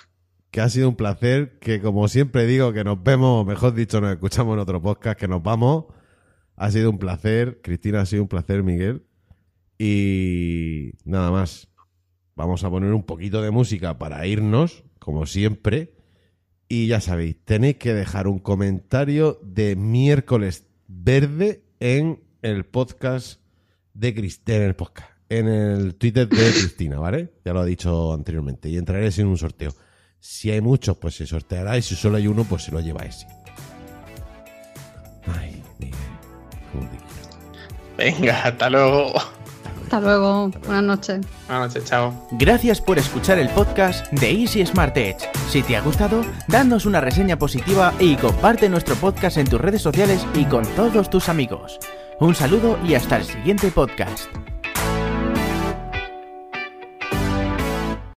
[0.50, 4.00] que ha sido un placer, que como siempre digo, que nos vemos, o mejor dicho,
[4.00, 5.86] nos escuchamos en otro podcast, que nos vamos.
[6.56, 9.04] Ha sido un placer, Cristina, ha sido un placer, Miguel.
[9.78, 11.68] Y nada más.
[12.36, 15.94] Vamos a poner un poquito de música para irnos, como siempre.
[16.72, 23.40] Y ya sabéis, tenéis que dejar un comentario de miércoles verde en el podcast
[23.92, 27.32] de Cristina, en el podcast, en el Twitter de Cristina, ¿vale?
[27.44, 28.68] Ya lo ha dicho anteriormente.
[28.68, 29.72] Y entraréis en un sorteo.
[30.20, 31.76] Si hay muchos, pues se sorteará.
[31.76, 33.26] Y si solo hay uno, pues se lo lleváis.
[35.26, 35.98] Ay, Miguel.
[36.70, 38.06] cómo te quiero.
[39.90, 40.46] Venga, hasta luego.
[40.46, 40.66] hasta luego.
[40.66, 41.26] Buenas noches.
[41.48, 42.14] Buenas noches, chao.
[42.32, 45.28] Gracias por escuchar el podcast de Easy Smart Edge.
[45.48, 49.82] Si te ha gustado, danos una reseña positiva y comparte nuestro podcast en tus redes
[49.82, 51.78] sociales y con todos tus amigos.
[52.20, 54.49] Un saludo y hasta el siguiente podcast.